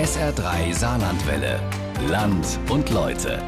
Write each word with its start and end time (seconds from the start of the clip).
SR3 0.00 0.72
Saarlandwelle. 0.72 1.60
Land 2.08 2.58
und 2.70 2.88
Leute. 2.88 3.38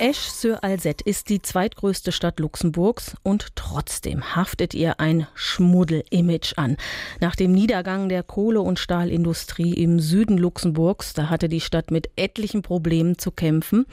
Esch-sur-Alzette 0.00 1.04
ist 1.04 1.28
die 1.28 1.40
zweitgrößte 1.40 2.10
Stadt 2.10 2.40
Luxemburgs 2.40 3.14
und 3.22 3.54
trotzdem 3.54 4.34
haftet 4.34 4.74
ihr 4.74 4.98
ein 4.98 5.28
Schmuddel-Image 5.34 6.54
an. 6.56 6.76
Nach 7.20 7.36
dem 7.36 7.52
Niedergang 7.52 8.08
der 8.08 8.24
Kohle- 8.24 8.60
und 8.60 8.80
Stahlindustrie 8.80 9.72
im 9.72 10.00
Süden 10.00 10.36
Luxemburgs, 10.36 11.12
da 11.12 11.30
hatte 11.30 11.48
die 11.48 11.60
Stadt 11.60 11.92
mit 11.92 12.10
etlichen 12.16 12.62
Problemen 12.62 13.18
zu 13.18 13.30
kämpfen. 13.30 13.86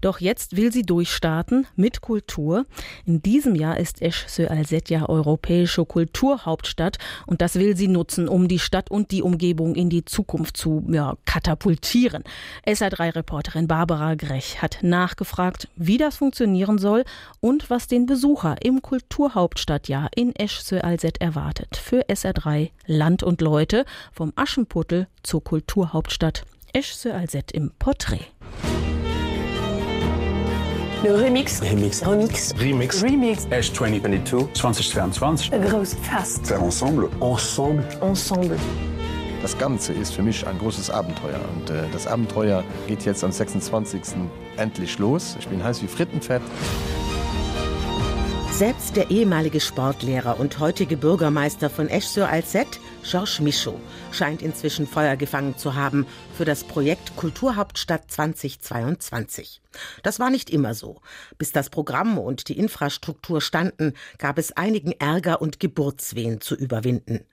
Doch 0.00 0.20
jetzt 0.20 0.56
will 0.56 0.72
sie 0.72 0.82
durchstarten 0.82 1.66
mit 1.76 2.00
Kultur. 2.00 2.66
In 3.04 3.22
diesem 3.22 3.54
Jahr 3.54 3.78
ist 3.78 4.00
Esch-sur-Alzette 4.02 4.94
ja 4.94 5.08
europäische 5.08 5.84
Kulturhauptstadt 5.84 6.98
und 7.26 7.40
das 7.40 7.56
will 7.56 7.76
sie 7.76 7.88
nutzen, 7.88 8.28
um 8.28 8.48
die 8.48 8.58
Stadt 8.58 8.90
und 8.90 9.10
die 9.10 9.22
Umgebung 9.22 9.74
in 9.74 9.90
die 9.90 10.04
Zukunft 10.04 10.56
zu 10.56 10.84
ja, 10.88 11.16
katapultieren. 11.24 12.24
SA3-Reporterin 12.66 13.66
Barbara 13.66 14.14
Grech 14.14 14.62
hat 14.62 14.78
nachgefragt, 14.82 15.68
wie 15.76 15.98
das 15.98 16.16
funktionieren 16.16 16.78
soll 16.78 17.04
und 17.40 17.70
was 17.70 17.86
den 17.86 18.06
Besucher 18.06 18.56
im 18.62 18.82
Kulturhauptstadtjahr 18.82 20.08
in 20.14 20.34
Esch-sur-Alzette 20.34 21.20
erwartet. 21.20 21.76
Für 21.76 22.02
SR3 22.08 22.70
Land 22.86 23.22
und 23.22 23.40
Leute 23.40 23.84
vom 24.12 24.32
Aschenputtel 24.36 25.08
zur 25.22 25.42
Kulturhauptstadt 25.42 26.44
Esch-sur-Alzette 26.72 27.54
im 27.54 27.72
Porträt. 27.78 28.26
Le 31.04 31.14
remix. 31.14 31.62
Remix. 31.62 32.04
Remix. 32.04 32.52
Remix. 32.58 33.02
Remix. 33.04 33.46
Ash 33.50 33.72
2022. 33.72 34.48
2022. 34.52 35.52
A 35.52 35.58
groß 35.58 35.94
Fest. 36.02 36.44
Faire 36.44 36.60
ensemble. 36.60 37.08
Ensemble. 37.20 37.84
Ensemble. 38.00 38.58
Das 39.40 39.56
Ganze 39.56 39.92
ist 39.92 40.12
für 40.12 40.24
mich 40.24 40.44
ein 40.44 40.58
großes 40.58 40.90
Abenteuer 40.90 41.38
und 41.54 41.70
äh, 41.70 41.84
das 41.92 42.08
Abenteuer 42.08 42.64
geht 42.88 43.04
jetzt 43.04 43.22
am 43.22 43.30
26. 43.30 44.00
endlich 44.56 44.98
los. 44.98 45.36
Ich 45.38 45.46
bin 45.46 45.62
heiß 45.62 45.80
wie 45.84 45.86
Frittenfett. 45.86 46.42
Selbst 48.50 48.96
der 48.96 49.08
ehemalige 49.12 49.60
Sportlehrer 49.60 50.40
und 50.40 50.58
heutige 50.58 50.96
Bürgermeister 50.96 51.70
von 51.70 51.88
Esch-sur-Alzette, 51.88 52.80
Georges 53.10 53.40
Michaud, 53.40 53.80
scheint 54.12 54.42
inzwischen 54.42 54.86
Feuer 54.86 55.16
gefangen 55.16 55.56
zu 55.56 55.74
haben 55.74 56.06
für 56.36 56.44
das 56.44 56.62
Projekt 56.62 57.16
Kulturhauptstadt 57.16 58.10
2022. 58.10 59.62
Das 60.02 60.20
war 60.20 60.28
nicht 60.28 60.50
immer 60.50 60.74
so. 60.74 61.00
Bis 61.38 61.50
das 61.50 61.70
Programm 61.70 62.18
und 62.18 62.48
die 62.48 62.58
Infrastruktur 62.58 63.40
standen, 63.40 63.94
gab 64.18 64.36
es 64.36 64.52
einigen 64.52 64.92
Ärger 64.92 65.40
und 65.40 65.58
Geburtswehen 65.58 66.42
zu 66.42 66.54
überwinden. 66.54 67.24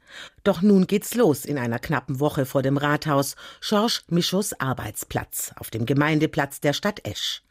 Doch 0.43 0.61
nun 0.61 0.87
geht's 0.87 1.15
los 1.15 1.45
in 1.45 1.57
einer 1.57 1.79
knappen 1.79 2.19
Woche 2.19 2.45
vor 2.45 2.61
dem 2.61 2.77
Rathaus, 2.77 3.35
Georges 3.61 4.03
Michauds 4.09 4.59
Arbeitsplatz 4.59 5.53
auf 5.57 5.69
dem 5.69 5.85
Gemeindeplatz 5.85 6.61
der 6.61 6.73
Stadt 6.73 7.05
Esch. 7.07 7.43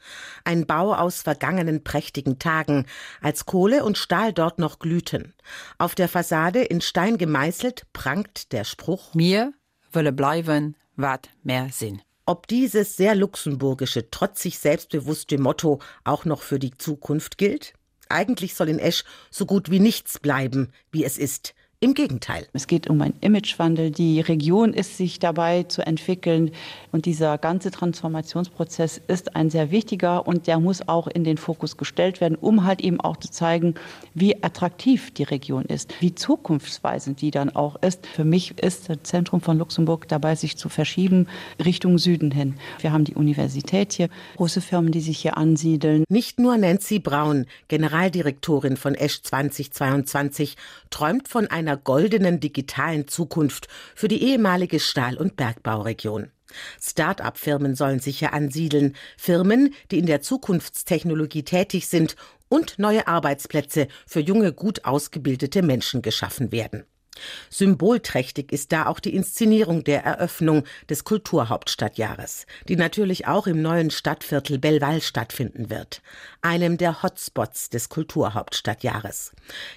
Ein 0.44 0.66
Bau 0.66 0.94
aus 0.94 1.22
vergangenen 1.22 1.84
prächtigen 1.84 2.38
Tagen, 2.38 2.86
als 3.20 3.46
Kohle 3.46 3.84
und 3.84 3.98
Stahl 3.98 4.32
dort 4.32 4.58
noch 4.58 4.78
glühten. 4.78 5.34
Auf 5.78 5.94
der 5.94 6.08
Fassade 6.08 6.62
in 6.62 6.80
Stein 6.80 7.18
gemeißelt 7.18 7.86
prangt 7.92 8.52
der 8.52 8.64
Spruch 8.64 9.14
Mir 9.14 9.52
wolle 9.94 10.12
bleiben, 10.12 10.76
wat 10.96 11.28
mehr 11.42 11.68
Sinn. 11.72 12.02
Ob 12.26 12.46
dieses 12.46 12.96
sehr 12.96 13.14
luxemburgische, 13.14 14.10
trotzig 14.10 14.58
selbstbewusste 14.58 15.38
Motto 15.38 15.80
auch 16.04 16.24
noch 16.24 16.42
für 16.42 16.58
die 16.58 16.76
Zukunft 16.76 17.38
gilt? 17.38 17.74
Eigentlich 18.08 18.54
soll 18.54 18.68
in 18.68 18.78
Esch 18.78 19.04
so 19.30 19.46
gut 19.46 19.70
wie 19.70 19.80
nichts 19.80 20.18
bleiben, 20.18 20.72
wie 20.90 21.04
es 21.04 21.18
ist. 21.18 21.54
Im 21.84 21.92
Gegenteil. 21.92 22.46
Es 22.54 22.66
geht 22.66 22.88
um 22.88 23.02
einen 23.02 23.12
Imagewandel. 23.20 23.90
Die 23.90 24.18
Region 24.22 24.72
ist 24.72 24.96
sich 24.96 25.18
dabei 25.18 25.64
zu 25.64 25.86
entwickeln. 25.86 26.50
Und 26.92 27.04
dieser 27.04 27.36
ganze 27.36 27.70
Transformationsprozess 27.70 29.02
ist 29.06 29.36
ein 29.36 29.50
sehr 29.50 29.70
wichtiger 29.70 30.26
und 30.26 30.46
der 30.46 30.60
muss 30.60 30.88
auch 30.88 31.08
in 31.08 31.24
den 31.24 31.36
Fokus 31.36 31.76
gestellt 31.76 32.22
werden, 32.22 32.38
um 32.40 32.64
halt 32.64 32.80
eben 32.80 33.02
auch 33.02 33.18
zu 33.18 33.30
zeigen, 33.30 33.74
wie 34.14 34.42
attraktiv 34.42 35.12
die 35.12 35.24
Region 35.24 35.66
ist, 35.66 36.00
wie 36.00 36.14
zukunftsweisend 36.14 37.20
die 37.20 37.30
dann 37.30 37.54
auch 37.54 37.76
ist. 37.82 38.06
Für 38.06 38.24
mich 38.24 38.58
ist 38.62 38.88
das 38.88 39.02
Zentrum 39.02 39.42
von 39.42 39.58
Luxemburg 39.58 40.08
dabei, 40.08 40.36
sich 40.36 40.56
zu 40.56 40.70
verschieben 40.70 41.26
Richtung 41.62 41.98
Süden 41.98 42.30
hin. 42.30 42.54
Wir 42.80 42.92
haben 42.92 43.04
die 43.04 43.14
Universität 43.14 43.92
hier, 43.92 44.08
große 44.38 44.62
Firmen, 44.62 44.90
die 44.90 45.02
sich 45.02 45.18
hier 45.18 45.36
ansiedeln. 45.36 46.04
Nicht 46.08 46.40
nur 46.40 46.56
Nancy 46.56 46.98
Braun, 46.98 47.44
Generaldirektorin 47.68 48.78
von 48.78 48.94
Esch 48.94 49.20
2022, 49.20 50.56
träumt 50.88 51.28
von 51.28 51.48
einer 51.48 51.73
goldenen 51.76 52.40
digitalen 52.40 53.08
Zukunft 53.08 53.68
für 53.94 54.08
die 54.08 54.22
ehemalige 54.22 54.80
Stahl- 54.80 55.16
und 55.16 55.36
Bergbauregion. 55.36 56.30
Start-up-Firmen 56.80 57.74
sollen 57.74 58.00
sich 58.00 58.18
hier 58.20 58.32
ansiedeln, 58.32 58.94
Firmen, 59.16 59.74
die 59.90 59.98
in 59.98 60.06
der 60.06 60.20
Zukunftstechnologie 60.20 61.42
tätig 61.42 61.88
sind 61.88 62.16
und 62.48 62.78
neue 62.78 63.08
Arbeitsplätze 63.08 63.88
für 64.06 64.20
junge, 64.20 64.52
gut 64.52 64.84
ausgebildete 64.84 65.62
Menschen 65.62 66.02
geschaffen 66.02 66.52
werden. 66.52 66.84
Symbolträchtig 67.50 68.52
ist 68.52 68.72
da 68.72 68.86
auch 68.86 69.00
die 69.00 69.14
Inszenierung 69.14 69.84
der 69.84 70.04
Eröffnung 70.04 70.64
des 70.90 71.04
Kulturhauptstadtjahres, 71.04 72.46
die 72.68 72.76
natürlich 72.76 73.26
auch 73.26 73.46
im 73.46 73.62
neuen 73.62 73.90
Stadtviertel 73.90 74.58
Belval 74.58 75.00
stattfinden 75.00 75.70
wird, 75.70 76.02
einem 76.42 76.76
der 76.76 77.02
Hotspots 77.02 77.70
des 77.70 77.88
Kulturhauptstadtjahres. 77.88 79.32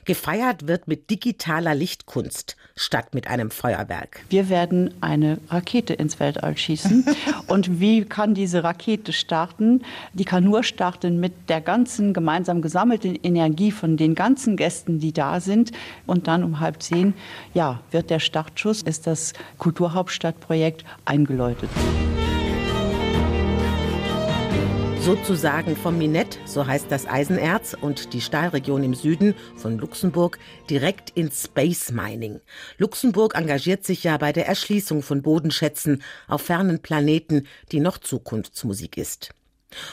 Gefeiert 0.06 0.68
wird 0.68 0.88
mit 0.88 1.10
digitaler 1.10 1.76
Lichtkunst 1.76 2.58
statt 2.76 3.14
mit 3.14 3.28
einem 3.28 3.52
Feuerwerk. 3.52 4.22
Wir 4.30 4.50
werden 4.50 4.94
eine 5.02 5.40
Rakete 5.50 5.94
ins 5.94 6.20
Weltall 6.20 6.58
schießen. 6.58 7.06
Und 7.48 7.80
wie 7.80 8.06
kann 8.06 8.34
diese 8.34 8.64
Rakete 8.64 9.14
starten? 9.14 9.82
Die 10.14 10.26
kann 10.26 10.44
nur 10.44 10.64
starten 10.64 11.20
mit 11.20 11.50
der 11.50 11.62
ganzen 11.62 12.14
gemeinsam 12.14 12.62
gesammelten 12.62 13.16
Energie 13.16 13.72
von 13.72 13.98
den 13.98 14.16
ganzen 14.16 14.58
Gästen, 14.58 15.00
die 15.00 15.14
da 15.14 15.40
sind. 15.40 15.72
Und 16.06 16.28
dann 16.28 16.44
um 16.44 16.60
halb 16.60 16.82
zehn 16.82 17.14
ja, 17.54 17.82
wird 17.92 18.10
der 18.10 18.20
Startschuss, 18.20 18.82
ist 18.82 19.08
das 19.08 19.34
Kulturhauptstadtprojekt 19.58 20.86
eingeläutet. 21.06 21.70
Sozusagen 25.08 25.78
vom 25.78 25.98
Minett, 25.98 26.38
so 26.44 26.68
heißt 26.68 26.88
das 26.90 27.08
Eisenerz 27.08 27.74
und 27.80 28.12
die 28.12 28.20
Stahlregion 28.20 28.84
im 28.84 28.94
Süden 28.94 29.36
von 29.56 29.78
Luxemburg, 29.78 30.38
direkt 30.70 31.12
ins 31.12 31.46
Space 31.46 31.94
Mining. 31.94 32.42
Luxemburg 32.78 33.34
engagiert 33.36 33.86
sich 33.86 34.04
ja 34.04 34.18
bei 34.18 34.34
der 34.34 34.48
Erschließung 34.48 35.04
von 35.04 35.22
Bodenschätzen 35.22 36.04
auf 36.28 36.42
fernen 36.42 36.82
Planeten, 36.82 37.48
die 37.72 37.80
noch 37.80 38.00
Zukunftsmusik 38.00 38.98
ist. 38.98 39.30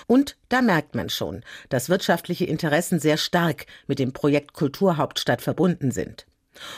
Und 0.09 0.37
da 0.49 0.63
merkt 0.63 0.97
man 0.97 1.09
schon, 1.09 1.45
dass 1.69 1.89
wirtschaftliche 1.89 2.47
Interessen 2.47 2.99
sehr 2.99 3.17
stark 3.17 3.67
mit 3.87 4.01
dem 4.01 4.13
Projekt 4.13 4.53
Kulturhauptstadt 4.53 5.43
verbunden 5.43 5.93
sind. 5.93 6.27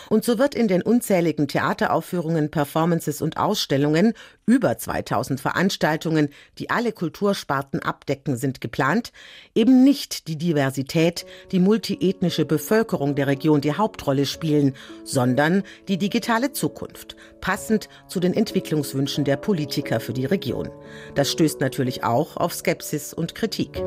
Und 0.09 0.25
so 0.25 0.39
wird 0.39 0.55
in 0.55 0.69
den 0.69 0.83
unzähligen 0.83 1.49
Theateraufführungen, 1.49 2.51
Performances 2.51 3.23
und 3.23 3.37
Ausstellungen 3.37 4.15
über 4.47 4.79
2000 4.79 5.41
Veranstaltungen, 5.41 6.29
die 6.59 6.71
alle 6.71 6.93
Kultursparten 6.93 7.81
abdecken, 7.81 8.37
sind 8.37 8.61
geplant, 8.61 9.13
eben 9.55 9.85
nicht 9.85 10.29
die 10.29 10.37
Diversität, 10.37 11.27
die 11.53 11.59
multiethnische 11.59 12.45
Bevölkerung 12.45 13.15
der 13.15 13.27
Region 13.27 13.61
die 13.61 13.75
Hauptrolle 13.75 14.27
spielen, 14.27 14.75
sondern 15.05 15.63
die 15.89 15.99
digitale 15.99 16.53
Zukunft, 16.53 17.17
passend 17.41 17.89
zu 18.09 18.21
den 18.21 18.35
Entwicklungswünschen 18.35 19.25
der 19.25 19.37
Politiker 19.37 20.01
für 20.01 20.13
die 20.13 20.27
Region. 20.27 20.71
Das 21.15 21.31
stößt 21.33 21.61
natürlich 21.61 22.05
auch 22.05 22.37
auf 22.37 22.55
Skepsis 22.55 23.13
und 23.13 23.35
Kritik. 23.35 23.83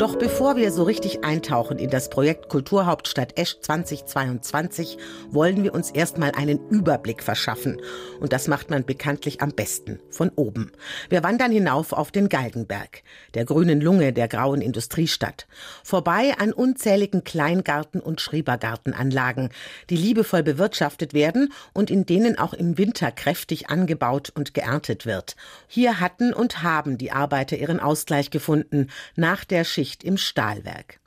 Doch 0.00 0.16
bevor 0.16 0.56
wir 0.56 0.72
so 0.72 0.84
richtig 0.84 1.24
eintauchen 1.24 1.78
in 1.78 1.90
das 1.90 2.08
Projekt 2.08 2.48
Kulturhauptstadt 2.48 3.38
Esch 3.38 3.60
2022, 3.60 4.96
wollen 5.28 5.62
wir 5.62 5.74
uns 5.74 5.90
erstmal 5.90 6.30
einen 6.30 6.58
Überblick 6.70 7.22
verschaffen. 7.22 7.76
Und 8.18 8.32
das 8.32 8.48
macht 8.48 8.70
man 8.70 8.86
bekanntlich 8.86 9.42
am 9.42 9.50
besten 9.50 10.00
von 10.08 10.30
oben. 10.36 10.72
Wir 11.10 11.22
wandern 11.22 11.52
hinauf 11.52 11.92
auf 11.92 12.12
den 12.12 12.30
Galgenberg, 12.30 13.02
der 13.34 13.44
grünen 13.44 13.82
Lunge 13.82 14.14
der 14.14 14.26
grauen 14.26 14.62
Industriestadt. 14.62 15.46
Vorbei 15.84 16.32
an 16.38 16.54
unzähligen 16.54 17.22
Kleingarten- 17.22 18.00
und 18.00 18.22
Schrebergartenanlagen, 18.22 19.50
die 19.90 19.96
liebevoll 19.96 20.42
bewirtschaftet 20.42 21.12
werden 21.12 21.52
und 21.74 21.90
in 21.90 22.06
denen 22.06 22.38
auch 22.38 22.54
im 22.54 22.78
Winter 22.78 23.12
kräftig 23.12 23.68
angebaut 23.68 24.32
und 24.34 24.54
geerntet 24.54 25.04
wird. 25.04 25.36
Hier 25.68 26.00
hatten 26.00 26.32
und 26.32 26.62
haben 26.62 26.96
die 26.96 27.12
Arbeiter 27.12 27.58
ihren 27.58 27.80
Ausgleich 27.80 28.30
gefunden 28.30 28.86
nach 29.14 29.44
der 29.44 29.64
Schicht 29.64 29.89
Schicht 29.90 30.04
im 30.04 30.16
Stahlwerk. 30.16 31.00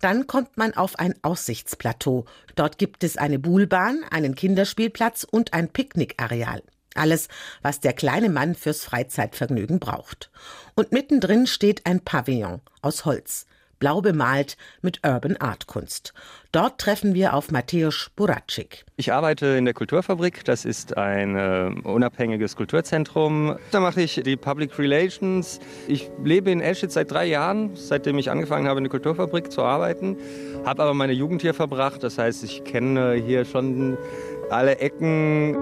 Dann 0.00 0.26
kommt 0.26 0.56
man 0.56 0.74
auf 0.74 0.98
ein 0.98 1.14
Aussichtsplateau. 1.22 2.24
Dort 2.56 2.78
gibt 2.78 3.04
es 3.04 3.16
eine 3.16 3.38
Buhlbahn, 3.38 4.02
einen 4.10 4.34
Kinderspielplatz 4.34 5.24
und 5.24 5.52
ein 5.52 5.68
Picknickareal. 5.68 6.62
Alles, 6.94 7.28
was 7.62 7.80
der 7.80 7.92
kleine 7.92 8.30
Mann 8.30 8.54
fürs 8.54 8.84
Freizeitvergnügen 8.84 9.78
braucht. 9.78 10.30
Und 10.74 10.90
mittendrin 10.90 11.46
steht 11.46 11.86
ein 11.86 12.00
Pavillon 12.00 12.62
aus 12.82 13.04
Holz. 13.04 13.46
Blau 13.80 14.00
bemalt 14.00 14.56
mit 14.82 15.00
Urban 15.04 15.36
Art 15.38 15.66
Kunst. 15.66 16.14
Dort 16.52 16.78
treffen 16.78 17.14
wir 17.14 17.34
auf 17.34 17.50
Mateusz 17.50 18.10
Buracik. 18.14 18.84
Ich 18.96 19.12
arbeite 19.12 19.46
in 19.46 19.64
der 19.64 19.74
Kulturfabrik. 19.74 20.44
Das 20.44 20.64
ist 20.64 20.96
ein 20.96 21.34
äh, 21.34 21.72
unabhängiges 21.82 22.54
Kulturzentrum. 22.54 23.56
Da 23.72 23.80
mache 23.80 24.02
ich 24.02 24.20
die 24.24 24.36
Public 24.36 24.78
Relations. 24.78 25.58
Ich 25.88 26.10
lebe 26.22 26.50
in 26.50 26.60
Eschitz 26.60 26.94
seit 26.94 27.10
drei 27.10 27.26
Jahren, 27.26 27.74
seitdem 27.74 28.18
ich 28.18 28.30
angefangen 28.30 28.68
habe, 28.68 28.78
in 28.78 28.84
der 28.84 28.90
Kulturfabrik 28.90 29.50
zu 29.50 29.62
arbeiten. 29.62 30.16
Habe 30.64 30.82
aber 30.82 30.94
meine 30.94 31.12
Jugend 31.12 31.42
hier 31.42 31.54
verbracht. 31.54 32.02
Das 32.02 32.18
heißt, 32.18 32.44
ich 32.44 32.64
kenne 32.64 33.14
hier 33.14 33.44
schon 33.44 33.96
alle 34.50 34.78
Ecken. 34.78 35.56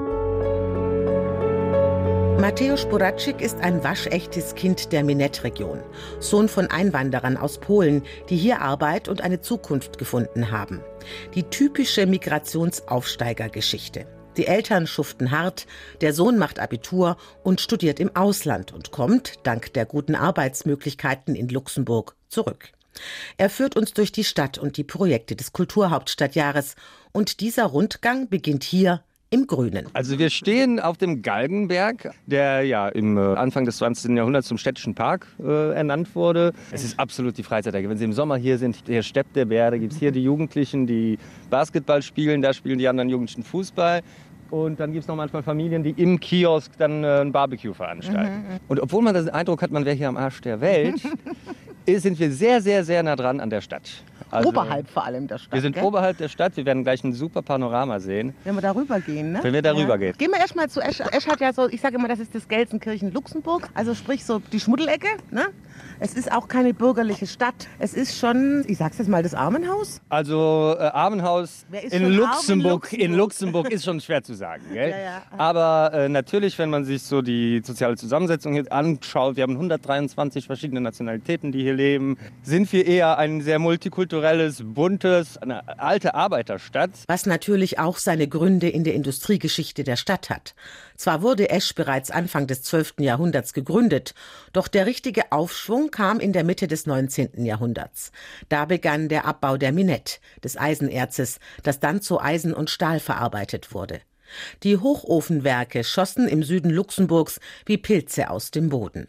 Mateusz 2.38 2.88
Buracik 2.88 3.40
ist 3.40 3.58
ein 3.58 3.82
waschechtes 3.82 4.54
Kind 4.54 4.92
der 4.92 5.02
Minette-Region, 5.02 5.82
Sohn 6.20 6.48
von 6.48 6.70
Einwanderern 6.70 7.36
aus 7.36 7.58
Polen, 7.58 8.04
die 8.30 8.36
hier 8.36 8.60
Arbeit 8.60 9.08
und 9.08 9.22
eine 9.22 9.40
Zukunft 9.40 9.98
gefunden 9.98 10.52
haben. 10.52 10.80
Die 11.34 11.42
typische 11.42 12.06
Migrationsaufsteigergeschichte. 12.06 14.06
Die 14.36 14.46
Eltern 14.46 14.86
schuften 14.86 15.32
hart, 15.32 15.66
der 16.00 16.14
Sohn 16.14 16.38
macht 16.38 16.60
Abitur 16.60 17.16
und 17.42 17.60
studiert 17.60 17.98
im 17.98 18.14
Ausland 18.14 18.72
und 18.72 18.92
kommt, 18.92 19.40
dank 19.42 19.72
der 19.72 19.84
guten 19.84 20.14
Arbeitsmöglichkeiten 20.14 21.34
in 21.34 21.48
Luxemburg, 21.48 22.14
zurück. 22.28 22.68
Er 23.36 23.50
führt 23.50 23.76
uns 23.76 23.94
durch 23.94 24.12
die 24.12 24.22
Stadt 24.22 24.58
und 24.58 24.76
die 24.76 24.84
Projekte 24.84 25.34
des 25.34 25.52
Kulturhauptstadtjahres 25.52 26.76
und 27.10 27.40
dieser 27.40 27.64
Rundgang 27.64 28.28
beginnt 28.28 28.62
hier 28.62 29.02
im 29.30 29.46
Grünen. 29.46 29.86
Also 29.92 30.18
wir 30.18 30.30
stehen 30.30 30.80
auf 30.80 30.96
dem 30.96 31.22
Galgenberg, 31.22 32.14
der 32.26 32.62
ja 32.62 32.88
im 32.88 33.18
äh, 33.18 33.20
Anfang 33.20 33.64
des 33.64 33.76
20. 33.78 34.16
Jahrhunderts 34.16 34.48
zum 34.48 34.56
städtischen 34.56 34.94
Park 34.94 35.26
äh, 35.38 35.74
ernannt 35.74 36.14
wurde. 36.14 36.52
Es 36.70 36.82
ist 36.82 36.98
absolut 36.98 37.36
die 37.36 37.42
Freizeitecke. 37.42 37.88
Wenn 37.88 37.98
Sie 37.98 38.04
im 38.04 38.12
Sommer 38.12 38.36
hier 38.36 38.56
sind, 38.58 38.84
hier 38.86 39.02
steppt 39.02 39.36
der 39.36 39.44
Bär, 39.44 39.70
da 39.70 39.76
gibt 39.76 39.92
es 39.92 39.98
hier 39.98 40.12
die 40.12 40.22
Jugendlichen, 40.22 40.86
die 40.86 41.18
Basketball 41.50 42.00
spielen, 42.02 42.40
da 42.40 42.52
spielen 42.54 42.78
die 42.78 42.88
anderen 42.88 43.10
Jugendlichen 43.10 43.42
Fußball. 43.42 44.00
Und 44.50 44.80
dann 44.80 44.92
gibt 44.92 45.02
es 45.02 45.08
noch 45.08 45.16
manchmal 45.16 45.42
Familien, 45.42 45.82
die 45.82 45.90
im 45.90 46.18
Kiosk 46.18 46.72
dann 46.78 47.04
äh, 47.04 47.20
ein 47.20 47.32
Barbecue 47.32 47.74
veranstalten. 47.74 48.32
Mhm, 48.32 48.52
mhm. 48.54 48.60
Und 48.68 48.80
obwohl 48.80 49.02
man 49.02 49.14
den 49.14 49.28
Eindruck 49.28 49.60
hat, 49.60 49.70
man 49.70 49.84
wäre 49.84 49.94
hier 49.94 50.08
am 50.08 50.16
Arsch 50.16 50.40
der 50.40 50.60
Welt, 50.62 51.02
sind 51.86 52.18
wir 52.18 52.30
sehr, 52.30 52.62
sehr, 52.62 52.84
sehr 52.84 53.02
nah 53.02 53.16
dran 53.16 53.40
an 53.40 53.50
der 53.50 53.60
Stadt. 53.60 54.04
Also, 54.30 54.48
oberhalb 54.50 54.88
vor 54.90 55.04
allem 55.04 55.26
der 55.26 55.38
Stadt. 55.38 55.52
Wir 55.52 55.60
sind 55.60 55.74
gell? 55.74 55.84
oberhalb 55.84 56.18
der 56.18 56.28
Stadt. 56.28 56.56
Wir 56.56 56.66
werden 56.66 56.84
gleich 56.84 57.02
ein 57.04 57.12
super 57.12 57.42
Panorama 57.42 58.00
sehen. 58.00 58.34
Wenn 58.44 58.54
wir 58.54 58.62
darüber 58.62 59.00
gehen, 59.00 59.32
ne? 59.32 59.40
Wenn 59.42 59.52
wir 59.52 59.62
darüber 59.62 59.94
ja. 59.94 59.96
gehen. 59.96 60.14
Gehen 60.18 60.30
wir 60.30 60.38
erstmal 60.38 60.68
zu 60.68 60.80
Esch. 60.80 61.00
Esch 61.00 61.26
hat 61.26 61.40
ja 61.40 61.52
so, 61.52 61.68
ich 61.68 61.80
sage 61.80 61.96
immer, 61.96 62.08
das 62.08 62.18
ist 62.18 62.34
das 62.34 62.46
Gelsenkirchen 62.48 63.12
Luxemburg. 63.12 63.68
Also 63.74 63.94
sprich 63.94 64.24
so 64.24 64.40
die 64.52 64.60
Schmuddelecke, 64.60 65.08
ne? 65.30 65.46
Es 66.00 66.14
ist 66.14 66.30
auch 66.30 66.48
keine 66.48 66.74
bürgerliche 66.74 67.26
Stadt. 67.26 67.66
Es 67.78 67.94
ist 67.94 68.18
schon, 68.18 68.64
ich 68.66 68.78
sag's 68.78 68.98
jetzt 68.98 69.08
mal, 69.08 69.22
das 69.22 69.34
Armenhaus. 69.34 70.00
Also 70.08 70.76
äh, 70.78 70.82
Armenhaus 70.82 71.66
in 71.90 72.12
Luxemburg, 72.12 72.92
in 72.92 73.14
Luxemburg 73.14 73.70
ist 73.70 73.84
schon 73.84 74.00
schwer 74.00 74.22
zu 74.22 74.34
sagen. 74.34 74.62
Gell? 74.72 74.90
Ja, 74.90 74.98
ja. 74.98 75.22
Aber 75.36 75.92
äh, 75.92 76.08
natürlich, 76.08 76.58
wenn 76.58 76.70
man 76.70 76.84
sich 76.84 77.02
so 77.02 77.22
die 77.22 77.62
soziale 77.64 77.96
Zusammensetzung 77.96 78.52
hier 78.52 78.72
anschaut, 78.72 79.36
wir 79.36 79.42
haben 79.42 79.54
123 79.54 80.46
verschiedene 80.46 80.80
Nationalitäten, 80.80 81.52
die 81.52 81.62
hier 81.62 81.74
leben, 81.74 82.16
sind 82.42 82.72
wir 82.72 82.86
eher 82.86 83.18
ein 83.18 83.40
sehr 83.40 83.58
multikulturelles, 83.58 84.62
buntes, 84.64 85.36
eine 85.38 85.78
alte 85.78 86.14
Arbeiterstadt. 86.14 86.90
Was 87.06 87.26
natürlich 87.26 87.78
auch 87.78 87.98
seine 87.98 88.28
Gründe 88.28 88.68
in 88.68 88.84
der 88.84 88.94
Industriegeschichte 88.94 89.84
der 89.84 89.96
Stadt 89.96 90.30
hat. 90.30 90.54
Zwar 90.96 91.22
wurde 91.22 91.48
Esch 91.48 91.74
bereits 91.74 92.10
Anfang 92.10 92.48
des 92.48 92.62
12. 92.62 92.94
Jahrhunderts 92.98 93.52
gegründet, 93.52 94.14
doch 94.52 94.66
der 94.66 94.86
richtige 94.86 95.30
Aufschwung 95.30 95.67
kam 95.90 96.18
in 96.18 96.32
der 96.32 96.44
Mitte 96.44 96.66
des 96.66 96.86
19. 96.86 97.44
Jahrhunderts. 97.44 98.10
Da 98.48 98.64
begann 98.64 99.08
der 99.08 99.26
Abbau 99.26 99.56
der 99.58 99.72
Minette, 99.72 100.18
des 100.42 100.56
Eisenerzes, 100.56 101.38
das 101.62 101.78
dann 101.78 102.00
zu 102.00 102.20
Eisen 102.20 102.54
und 102.54 102.70
Stahl 102.70 103.00
verarbeitet 103.00 103.74
wurde. 103.74 104.00
Die 104.62 104.76
Hochofenwerke 104.76 105.84
schossen 105.84 106.28
im 106.28 106.42
Süden 106.42 106.70
Luxemburgs 106.70 107.40
wie 107.66 107.78
Pilze 107.78 108.30
aus 108.30 108.50
dem 108.50 108.68
Boden. 108.68 109.08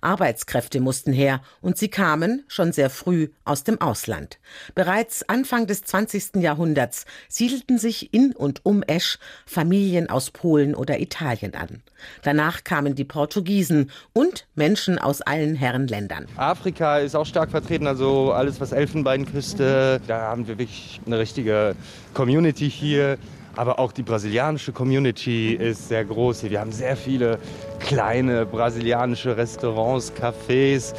Arbeitskräfte 0.00 0.80
mussten 0.80 1.12
her 1.12 1.40
und 1.60 1.76
sie 1.78 1.88
kamen 1.88 2.44
schon 2.48 2.72
sehr 2.72 2.90
früh 2.90 3.28
aus 3.44 3.64
dem 3.64 3.80
Ausland. 3.80 4.38
Bereits 4.74 5.28
Anfang 5.28 5.66
des 5.66 5.84
20. 5.84 6.36
Jahrhunderts 6.36 7.06
siedelten 7.28 7.78
sich 7.78 8.12
in 8.12 8.32
und 8.32 8.64
um 8.64 8.82
Esch 8.82 9.18
Familien 9.46 10.08
aus 10.08 10.30
Polen 10.30 10.74
oder 10.74 11.00
Italien 11.00 11.54
an. 11.54 11.82
Danach 12.22 12.64
kamen 12.64 12.94
die 12.94 13.04
Portugiesen 13.04 13.90
und 14.12 14.46
Menschen 14.54 14.98
aus 14.98 15.22
allen 15.22 15.54
Herrenländern. 15.54 16.26
Afrika 16.36 16.98
ist 16.98 17.14
auch 17.14 17.26
stark 17.26 17.50
vertreten, 17.50 17.86
also 17.86 18.32
alles 18.32 18.60
was 18.60 18.72
Elfenbeinküste, 18.72 20.00
da 20.06 20.20
haben 20.22 20.48
wir 20.48 20.58
wirklich 20.58 21.00
eine 21.06 21.18
richtige 21.18 21.74
Community 22.14 22.70
hier. 22.70 23.18
Aber 23.56 23.78
auch 23.78 23.92
die 23.92 24.02
brasilianische 24.02 24.72
Community 24.72 25.54
ist 25.54 25.88
sehr 25.88 26.04
groß 26.04 26.40
hier. 26.40 26.50
Wir 26.50 26.60
haben 26.60 26.72
sehr 26.72 26.96
viele 26.96 27.38
kleine 27.80 28.46
brasilianische 28.46 29.36
Restaurants, 29.36 30.12
Cafés, 30.12 30.94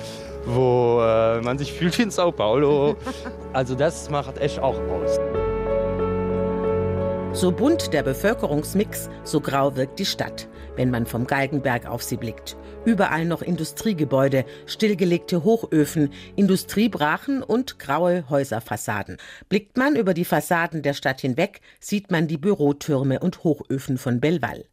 wo 0.45 1.01
äh, 1.01 1.41
man 1.41 1.57
sich 1.57 1.71
fühlt 1.73 1.97
wie 1.97 2.03
in 2.03 2.11
Sao 2.11 2.31
Paulo. 2.31 2.95
Also 3.53 3.75
das 3.75 4.09
macht 4.09 4.37
Esch 4.37 4.59
auch 4.59 4.77
aus. 4.77 5.19
So 7.33 7.49
bunt 7.53 7.93
der 7.93 8.03
Bevölkerungsmix, 8.03 9.09
so 9.23 9.39
grau 9.39 9.77
wirkt 9.77 9.99
die 9.99 10.05
Stadt, 10.05 10.49
wenn 10.75 10.91
man 10.91 11.05
vom 11.05 11.25
Galgenberg 11.25 11.87
auf 11.87 12.03
sie 12.03 12.17
blickt. 12.17 12.57
Überall 12.83 13.25
noch 13.25 13.41
Industriegebäude, 13.41 14.43
stillgelegte 14.65 15.45
Hochöfen, 15.45 16.09
Industriebrachen 16.35 17.41
und 17.41 17.79
graue 17.79 18.29
Häuserfassaden. 18.29 19.15
Blickt 19.47 19.77
man 19.77 19.95
über 19.95 20.13
die 20.13 20.25
Fassaden 20.25 20.81
der 20.81 20.93
Stadt 20.93 21.21
hinweg, 21.21 21.61
sieht 21.79 22.11
man 22.11 22.27
die 22.27 22.37
Bürotürme 22.37 23.19
und 23.19 23.45
Hochöfen 23.45 23.97
von 23.97 24.19
Belval 24.19 24.65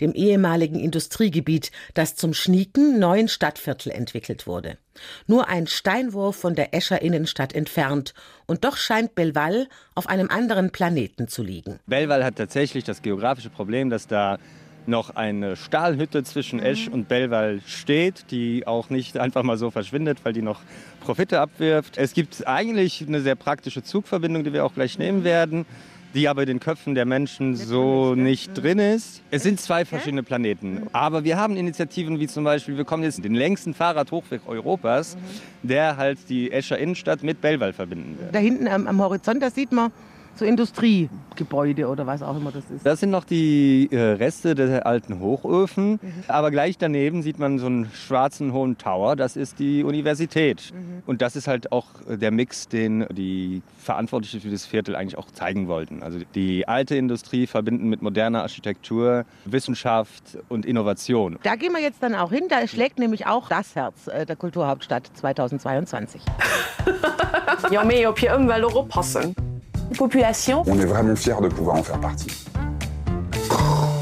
dem 0.00 0.12
ehemaligen 0.12 0.78
Industriegebiet, 0.78 1.70
das 1.94 2.16
zum 2.16 2.34
schnieken 2.34 2.98
neuen 2.98 3.28
Stadtviertel 3.28 3.92
entwickelt 3.92 4.46
wurde. 4.46 4.78
Nur 5.26 5.48
ein 5.48 5.66
Steinwurf 5.66 6.36
von 6.36 6.54
der 6.54 6.74
Escher 6.74 7.02
Innenstadt 7.02 7.54
entfernt, 7.54 8.14
und 8.46 8.64
doch 8.64 8.76
scheint 8.76 9.14
Belval 9.14 9.68
auf 9.94 10.06
einem 10.06 10.28
anderen 10.28 10.70
Planeten 10.70 11.28
zu 11.28 11.42
liegen. 11.42 11.80
Belval 11.86 12.24
hat 12.24 12.36
tatsächlich 12.36 12.84
das 12.84 13.00
geografische 13.00 13.50
Problem, 13.50 13.88
dass 13.88 14.06
da 14.06 14.38
noch 14.86 15.16
eine 15.16 15.56
Stahlhütte 15.56 16.24
zwischen 16.24 16.60
Esch 16.60 16.88
und 16.88 17.08
Belval 17.08 17.60
steht, 17.66 18.30
die 18.30 18.66
auch 18.66 18.90
nicht 18.90 19.18
einfach 19.18 19.42
mal 19.42 19.56
so 19.56 19.70
verschwindet, 19.70 20.18
weil 20.24 20.32
die 20.32 20.42
noch 20.42 20.60
Profite 21.00 21.40
abwirft. 21.40 21.96
Es 21.96 22.12
gibt 22.12 22.46
eigentlich 22.46 23.02
eine 23.06 23.20
sehr 23.20 23.34
praktische 23.34 23.82
Zugverbindung, 23.82 24.44
die 24.44 24.52
wir 24.52 24.64
auch 24.64 24.74
gleich 24.74 24.98
nehmen 24.98 25.24
werden 25.24 25.66
die 26.14 26.28
aber 26.28 26.42
in 26.42 26.46
den 26.46 26.60
Köpfen 26.60 26.94
der 26.94 27.04
Menschen 27.04 27.56
so 27.56 28.14
nicht 28.14 28.54
drin 28.54 28.78
ist. 28.78 29.22
Es 29.30 29.42
sind 29.42 29.60
zwei 29.60 29.84
verschiedene 29.84 30.22
Planeten. 30.22 30.86
Aber 30.92 31.24
wir 31.24 31.36
haben 31.36 31.56
Initiativen 31.56 32.20
wie 32.20 32.28
zum 32.28 32.44
Beispiel, 32.44 32.76
wir 32.76 32.84
kommen 32.84 33.02
jetzt 33.02 33.22
den 33.24 33.34
längsten 33.34 33.74
Fahrradhochweg 33.74 34.42
Europas, 34.46 35.16
der 35.62 35.96
halt 35.96 36.18
die 36.28 36.52
Escher 36.52 36.78
Innenstadt 36.78 37.22
mit 37.22 37.40
Belval 37.40 37.72
verbinden 37.72 38.16
wird. 38.18 38.34
Da 38.34 38.38
hinten 38.38 38.68
am, 38.68 38.86
am 38.86 39.00
Horizont, 39.00 39.42
da 39.42 39.50
sieht 39.50 39.72
man 39.72 39.90
so 40.36 40.44
Industriegebäude 40.44 41.88
oder 41.88 42.06
was 42.06 42.22
auch 42.22 42.36
immer 42.36 42.50
das 42.50 42.64
ist. 42.70 42.84
Das 42.84 43.00
sind 43.00 43.10
noch 43.10 43.24
die 43.24 43.88
äh, 43.90 43.98
Reste 43.98 44.54
der 44.54 44.86
alten 44.86 45.20
Hochöfen. 45.20 46.00
Mhm. 46.02 46.12
Aber 46.28 46.50
gleich 46.50 46.78
daneben 46.78 47.22
sieht 47.22 47.38
man 47.38 47.58
so 47.58 47.66
einen 47.66 47.90
schwarzen 47.92 48.52
hohen 48.52 48.78
Tower. 48.78 49.16
Das 49.16 49.36
ist 49.36 49.58
die 49.58 49.84
Universität. 49.84 50.72
Mhm. 50.74 51.02
Und 51.06 51.22
das 51.22 51.36
ist 51.36 51.48
halt 51.48 51.72
auch 51.72 51.86
der 52.08 52.30
Mix, 52.30 52.68
den 52.68 53.06
die 53.10 53.62
Verantwortlichen 53.78 54.40
für 54.40 54.50
das 54.50 54.66
Viertel 54.66 54.96
eigentlich 54.96 55.18
auch 55.18 55.30
zeigen 55.30 55.68
wollten. 55.68 56.02
Also 56.02 56.20
die 56.34 56.66
alte 56.66 56.96
Industrie 56.96 57.46
verbinden 57.46 57.88
mit 57.88 58.02
moderner 58.02 58.42
Architektur, 58.42 59.24
Wissenschaft 59.44 60.38
und 60.48 60.66
Innovation. 60.66 61.38
Da 61.42 61.56
gehen 61.56 61.72
wir 61.72 61.80
jetzt 61.80 62.02
dann 62.02 62.14
auch 62.14 62.30
hin. 62.30 62.44
Da 62.48 62.66
schlägt 62.66 62.98
nämlich 62.98 63.26
auch 63.26 63.48
das 63.48 63.74
Herz 63.74 64.08
äh, 64.08 64.26
der 64.26 64.36
Kulturhauptstadt 64.36 65.10
2022. 65.14 66.22
ja, 67.70 67.84
mais 67.84 68.06
ob 68.06 68.18
hier 68.18 68.30
irgendwann 68.30 68.88
passen. 68.88 69.34
Population. 69.96 70.62
On 70.66 70.78
est 70.78 70.86
vraiment 70.86 71.16
fiers 71.16 71.40
de 71.40 71.48
pouvoir 71.48 71.76
en 71.76 71.82
faire 71.82 72.00
partie. 72.00 72.30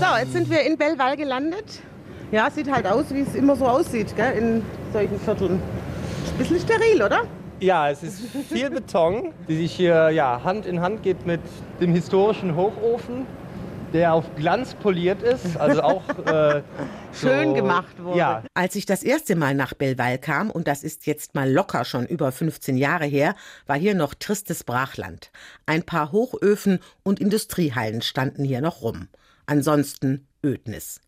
So, 0.01 0.07
jetzt 0.19 0.33
sind 0.33 0.51
wir 0.51 0.63
in 0.67 0.77
Belval 0.77 1.17
gelandet. 1.17 1.81
Ja, 2.31 2.51
sieht 2.51 2.71
halt 2.71 2.87
aus, 2.87 3.07
wie 3.11 3.21
es 3.21 3.35
immer 3.35 3.57
so 3.57 3.67
aussieht, 3.67 4.15
gell, 4.17 4.33
in 4.39 4.63
solchen 4.93 5.21
Vierteln. 5.21 5.61
Ist 6.25 6.33
ein 6.33 6.39
bisschen 6.39 6.61
steril, 6.61 7.03
oder? 7.03 7.23
Ja, 7.61 7.91
es 7.91 8.03
ist 8.03 8.21
viel 8.49 8.71
Beton, 8.71 9.33
die 9.49 9.57
sich 9.57 9.73
hier 9.73 10.11
ja, 10.11 10.41
Hand 10.43 10.67
in 10.67 10.81
Hand 10.81 11.03
geht 11.03 11.27
mit 11.27 11.41
dem 11.81 11.93
historischen 11.93 12.57
Hochofen 12.57 13.27
der 13.93 14.15
auf 14.15 14.35
Glanz 14.37 14.75
poliert 14.75 15.23
ist, 15.23 15.57
also 15.57 15.83
auch 15.83 16.03
äh, 16.27 16.63
schön 17.13 17.49
so, 17.49 17.55
gemacht 17.55 18.03
wurde. 18.03 18.19
Ja. 18.19 18.45
Als 18.55 18.75
ich 18.75 18.87
das 18.87 19.03
erste 19.03 19.37
Mal 19.37 19.55
nach 19.55 19.75
Belval 19.75 20.19
kam, 20.19 20.51
und 20.51 20.67
das 20.67 20.83
ist 20.83 21.07
jetzt 21.07 21.35
mal 21.35 21.51
locker 21.51 21.85
schon 21.85 22.07
über 22.07 22.33
15 22.33 22.77
Jahre 22.77 23.07
her, 23.07 23.35
war 23.67 23.79
hier 23.79 23.95
noch 23.95 24.15
tristes 24.15 24.65
Brachland. 24.65 25.31
Ein 25.67 25.83
paar 25.83 26.13
Hochöfen 26.13 26.81
und 27.03 27.21
Industriehallen 27.21 28.03
standen 28.03 28.45
hier 28.45 28.61
noch 28.61 28.83
rum. 28.83 29.09
Ansonsten 29.47 30.27
Ödnis. 30.45 31.01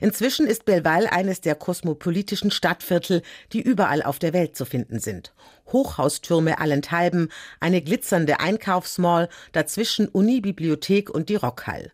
Inzwischen 0.00 0.46
ist 0.46 0.64
Belval 0.64 1.06
eines 1.06 1.40
der 1.40 1.54
kosmopolitischen 1.54 2.50
Stadtviertel, 2.50 3.22
die 3.52 3.60
überall 3.60 4.02
auf 4.02 4.18
der 4.18 4.32
Welt 4.32 4.56
zu 4.56 4.64
finden 4.64 4.98
sind. 4.98 5.32
Hochhaustürme 5.68 6.58
allenthalben, 6.58 7.28
eine 7.60 7.80
glitzernde 7.80 8.40
Einkaufsmall, 8.40 9.28
dazwischen 9.52 10.08
Uni, 10.08 10.40
Bibliothek 10.40 11.10
und 11.10 11.28
die 11.28 11.36
Rockhall. 11.36 11.92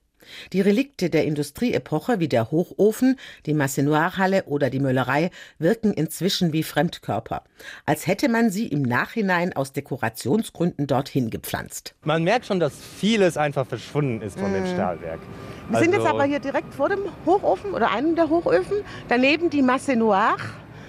Die 0.52 0.60
Relikte 0.60 1.10
der 1.10 1.24
Industrieepoche 1.24 2.20
wie 2.20 2.28
der 2.28 2.50
Hochofen, 2.50 3.18
die 3.46 3.54
Massenoir-Halle 3.54 4.44
oder 4.44 4.70
die 4.70 4.80
Möllerei 4.80 5.30
wirken 5.58 5.92
inzwischen 5.92 6.52
wie 6.52 6.62
Fremdkörper, 6.62 7.42
als 7.84 8.06
hätte 8.06 8.28
man 8.28 8.50
sie 8.50 8.66
im 8.66 8.82
Nachhinein 8.82 9.54
aus 9.54 9.72
Dekorationsgründen 9.72 10.86
dorthin 10.86 11.30
gepflanzt. 11.30 11.94
Man 12.04 12.24
merkt 12.24 12.46
schon, 12.46 12.60
dass 12.60 12.74
vieles 12.76 13.36
einfach 13.36 13.66
verschwunden 13.66 14.22
ist 14.22 14.38
von 14.38 14.50
mhm. 14.50 14.54
dem 14.54 14.66
Stahlwerk. 14.66 15.20
Wir 15.68 15.78
sind 15.80 15.92
jetzt 15.92 16.02
also 16.02 16.14
aber 16.14 16.24
hier 16.24 16.40
direkt 16.40 16.74
vor 16.74 16.88
dem 16.88 17.00
Hochofen 17.24 17.72
oder 17.72 17.90
einem 17.90 18.14
der 18.14 18.28
Hochöfen, 18.28 18.78
daneben 19.08 19.50
die 19.50 19.62
Masse 19.62 19.96
Noir 19.96 20.36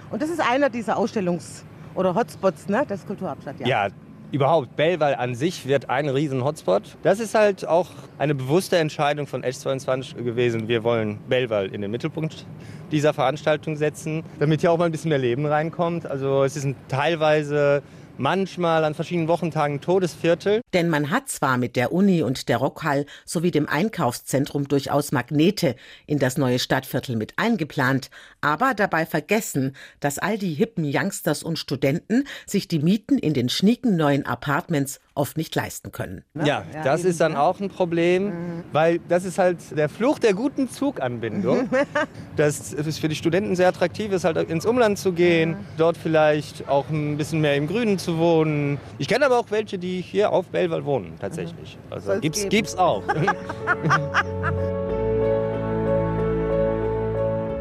und 0.10 0.22
das 0.22 0.29
ist 0.29 0.39
einer 0.39 0.70
dieser 0.70 0.98
Ausstellungs- 0.98 1.63
oder 1.96 2.13
Hotspots 2.15 2.67
ne, 2.67 2.86
des 2.86 3.06
Kulturhauptstadt. 3.06 3.60
Ja. 3.60 3.67
ja, 3.67 3.89
überhaupt 4.31 4.75
Bellwall 4.75 5.15
an 5.15 5.36
sich 5.36 5.67
wird 5.67 5.89
ein 5.89 6.10
riesen 6.10 6.43
Hotspot. 6.43 6.84
Das 7.03 7.19
ist 7.19 7.34
halt 7.34 7.67
auch 7.67 7.88
eine 8.17 8.36
bewusste 8.36 8.77
Entscheidung 8.77 9.27
von 9.27 9.43
Edge 9.43 9.57
22 9.60 10.17
gewesen. 10.17 10.67
Wir 10.67 10.84
wollen 10.84 11.19
Bellwall 11.29 11.67
in 11.67 11.81
den 11.81 11.91
Mittelpunkt 11.91 12.46
dieser 12.91 13.13
Veranstaltung 13.13 13.75
setzen, 13.75 14.24
damit 14.39 14.62
hier 14.62 14.72
auch 14.72 14.77
mal 14.77 14.86
ein 14.86 14.91
bisschen 14.91 15.10
mehr 15.10 15.17
Leben 15.17 15.46
reinkommt. 15.46 16.05
Also 16.05 16.43
es 16.43 16.57
ist 16.57 16.67
teilweise 16.89 17.81
manchmal 18.19 18.83
an 18.83 18.93
verschiedenen 18.93 19.27
Wochentagen 19.27 19.81
Todesviertel. 19.81 20.62
Denn 20.74 20.89
man 20.89 21.09
hat 21.09 21.29
zwar 21.29 21.57
mit 21.57 21.75
der 21.75 21.91
Uni 21.91 22.24
und 22.24 22.50
der 22.50 22.57
Rockhall 22.57 23.05
sowie 23.25 23.51
dem 23.51 23.67
Einkaufszentrum 23.67 24.67
durchaus 24.67 25.12
Magnete 25.12 25.75
in 26.05 26.19
das 26.19 26.38
neue 26.38 26.59
Stadtviertel 26.59 27.15
mit 27.15 27.33
eingeplant, 27.38 28.09
aber 28.41 28.74
dabei 28.74 29.05
vergessen, 29.05 29.75
dass 30.00 30.19
all 30.19 30.38
die 30.38 30.53
hippen 30.53 30.86
Youngsters 30.86 31.43
und 31.43 31.59
Studenten 31.59 32.24
sich 32.45 32.67
die 32.67 32.79
Mieten 32.79 33.17
in 33.17 33.33
den 33.33 33.50
schnieken 33.50 33.95
neuen 33.95 34.25
Apartments 34.25 35.00
oft 35.17 35.38
nicht 35.38 35.55
leisten 35.55 35.91
können. 35.91 36.24
Ja, 36.33 36.63
das 36.83 37.03
ist 37.03 37.19
dann 37.19 37.36
auch 37.36 37.59
ein 37.59 37.69
Problem, 37.69 38.25
mhm. 38.25 38.63
weil 38.71 39.00
das 39.09 39.25
ist 39.25 39.38
halt 39.38 39.57
der 39.75 39.89
Fluch 39.89 40.19
der 40.19 40.33
guten 40.33 40.69
Zuganbindung. 40.69 41.69
das 42.36 42.74
ist 42.74 43.00
für 43.00 43.09
die 43.09 43.15
Studenten 43.15 43.55
sehr 43.55 43.67
attraktiv, 43.67 44.12
ist 44.12 44.24
halt 44.24 44.38
ins 44.50 44.65
Umland 44.65 45.00
zu 45.00 45.12
gehen, 45.13 45.51
mhm. 45.51 45.65
dort 45.77 45.97
vielleicht 45.97 46.67
auch 46.69 46.89
ein 46.89 47.17
bisschen 47.17 47.41
mehr 47.41 47.55
im 47.55 47.67
Grünen 47.67 47.97
zu 48.00 48.17
wohnen. 48.17 48.79
Ich 48.97 49.07
kenne 49.07 49.25
aber 49.25 49.39
auch 49.39 49.50
welche, 49.50 49.77
die 49.77 50.01
hier 50.01 50.31
auf 50.31 50.47
Belval 50.47 50.86
wohnen, 50.86 51.13
tatsächlich. 51.19 51.77
Mhm. 51.77 51.93
Also 51.93 52.19
gibt's, 52.19 52.47
gibt's 52.50 52.77
auch. 52.77 53.03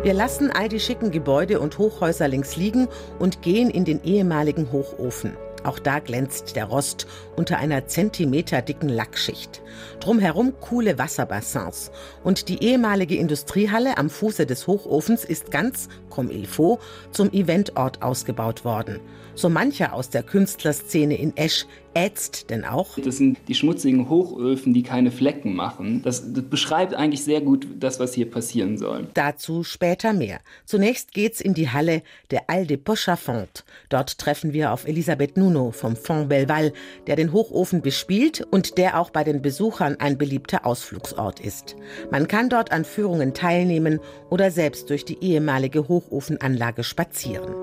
Wir 0.02 0.14
lassen 0.14 0.52
all 0.52 0.68
die 0.68 0.78
schicken 0.78 1.10
Gebäude 1.10 1.58
und 1.58 1.78
Hochhäuser 1.78 2.28
links 2.28 2.54
liegen 2.54 2.86
und 3.18 3.42
gehen 3.42 3.70
in 3.70 3.84
den 3.84 4.04
ehemaligen 4.04 4.70
Hochofen. 4.70 5.36
Auch 5.66 5.80
da 5.80 5.99
glänzt 5.99 6.54
der 6.54 6.66
Rost 6.66 7.08
unter 7.35 7.58
einer 7.58 7.87
zentimeterdicken 7.88 8.88
Lackschicht. 8.88 9.62
Drumherum 9.99 10.54
coole 10.61 10.96
Wasserbassins. 10.96 11.90
Und 12.23 12.49
die 12.49 12.62
ehemalige 12.62 13.16
Industriehalle 13.16 13.99
am 13.99 14.08
Fuße 14.08 14.46
des 14.46 14.68
Hochofens 14.68 15.25
ist 15.25 15.50
ganz, 15.50 15.88
comme 16.08 16.30
il 16.30 16.46
faut, 16.46 16.78
zum 17.11 17.32
Eventort 17.32 18.00
ausgebaut 18.00 18.64
worden. 18.64 19.00
So 19.35 19.50
mancher 19.50 19.92
aus 19.92 20.08
der 20.08 20.23
Künstlerszene 20.23 21.18
in 21.18 21.37
Esch 21.37 21.66
ätzt 21.96 22.50
denn 22.50 22.64
auch. 22.64 22.99
Das 22.99 23.16
sind 23.16 23.38
die 23.49 23.54
schmutzigen 23.54 24.08
Hochöfen, 24.08 24.73
die 24.73 24.82
keine 24.82 25.11
Flecken 25.11 25.54
machen. 25.54 26.02
Das, 26.02 26.32
das, 26.32 26.44
beschreibt 26.44 26.94
eigentlich 26.94 27.25
sehr 27.25 27.40
gut 27.40 27.66
das, 27.78 28.00
was 28.00 28.14
hier 28.14 28.30
passieren 28.30 28.78
soll. 28.78 29.08
Dazu 29.14 29.62
später 29.62 30.12
mehr. 30.12 30.40
Zunächst 30.64 31.12
geht's 31.12 31.40
in 31.40 31.54
die 31.54 31.70
Halle 31.70 32.02
der 32.30 32.49
Alde 32.49 32.78
Pochafont. 32.78 33.64
Dort 33.88 34.18
treffen 34.18 34.52
wir 34.52 34.73
auf 34.73 34.87
Elisabeth 34.87 35.37
Nuno 35.37 35.55
vom 35.72 35.96
Fond 35.96 36.28
Belval, 36.28 36.72
der 37.06 37.16
den 37.16 37.32
Hochofen 37.32 37.82
bespielt 37.82 38.46
und 38.50 38.78
der 38.78 38.98
auch 39.00 39.10
bei 39.10 39.25
den 39.25 39.42
Besuchern 39.42 39.96
ein 39.98 40.18
beliebter 40.18 40.64
Ausflugsort 40.66 41.40
ist. 41.40 41.76
Man 42.10 42.28
kann 42.28 42.48
dort 42.48 42.72
an 42.72 42.84
Führungen 42.84 43.34
teilnehmen 43.34 44.00
oder 44.30 44.50
selbst 44.50 44.90
durch 44.90 45.04
die 45.04 45.22
ehemalige 45.22 45.88
Hochofenanlage 45.88 46.84
spazieren. 46.84 47.54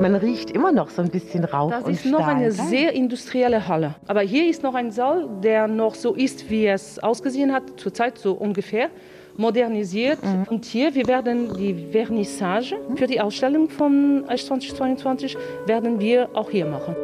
Man 0.00 0.14
riecht 0.14 0.50
immer 0.52 0.70
noch 0.70 0.90
so 0.90 1.02
ein 1.02 1.10
bisschen 1.10 1.44
Rauch. 1.44 1.70
Das 1.70 1.88
ist 1.88 2.00
Stahl, 2.00 2.12
noch 2.12 2.26
eine 2.26 2.52
sehr 2.52 2.92
industrielle 2.92 3.66
Halle. 3.66 3.96
Aber 4.06 4.20
hier 4.20 4.48
ist 4.48 4.62
noch 4.62 4.74
ein 4.74 4.92
Saal, 4.92 5.28
der 5.42 5.66
noch 5.66 5.96
so 5.96 6.14
ist, 6.14 6.48
wie 6.50 6.66
es 6.66 7.00
ausgesehen 7.00 7.52
hat, 7.52 7.80
zurzeit 7.80 8.16
so 8.16 8.34
ungefähr 8.34 8.90
modernisiert. 9.38 10.22
Mhm. 10.22 10.44
Und 10.50 10.64
hier, 10.66 10.94
wir 10.94 11.06
werden 11.06 11.56
die 11.56 11.88
Vernissage 11.90 12.76
für 12.96 13.06
die 13.06 13.20
Ausstellung 13.20 13.70
von 13.70 14.24
2022 14.28 15.36
werden 15.66 16.00
wir 16.00 16.28
auch 16.34 16.50
hier 16.50 16.66
machen. 16.66 16.94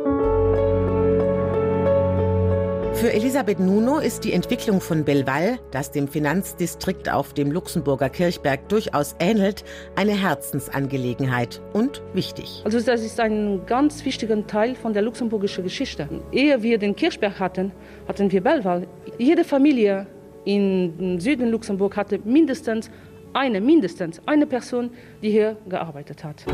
Für 2.95 3.13
Elisabeth 3.13 3.59
Nuno 3.59 3.99
ist 3.99 4.25
die 4.25 4.33
Entwicklung 4.33 4.81
von 4.81 5.05
Belval, 5.05 5.59
das 5.73 5.91
dem 5.91 6.09
Finanzdistrikt 6.09 7.13
auf 7.13 7.35
dem 7.35 7.51
Luxemburger 7.51 8.09
Kirchberg 8.09 8.69
durchaus 8.69 9.17
ähnelt, 9.19 9.65
eine 9.95 10.13
Herzensangelegenheit 10.13 11.61
und 11.73 12.03
wichtig. 12.15 12.63
Also 12.65 12.81
das 12.81 13.03
ist 13.03 13.19
ein 13.21 13.67
ganz 13.67 14.05
wichtiger 14.05 14.47
Teil 14.47 14.75
von 14.75 14.95
der 14.95 15.03
luxemburgischen 15.03 15.65
Geschichte. 15.65 16.09
Ehe 16.33 16.63
wir 16.63 16.79
den 16.79 16.95
Kirchberg 16.95 17.39
hatten, 17.41 17.73
hatten 18.09 18.31
wir 18.31 18.41
Belval. 18.41 18.87
Jede 19.19 19.45
Familie 19.45 20.07
im 20.45 21.19
Süden 21.21 21.51
Luxemburg 21.51 21.97
hatte 21.97 22.21
mindestens 22.25 22.91
eine, 23.33 23.61
mindestens 23.61 24.21
eine 24.27 24.47
Person, 24.47 24.91
die 25.23 25.31
hier 25.31 25.57
gearbeitet 25.69 26.25
hat. 26.25 26.45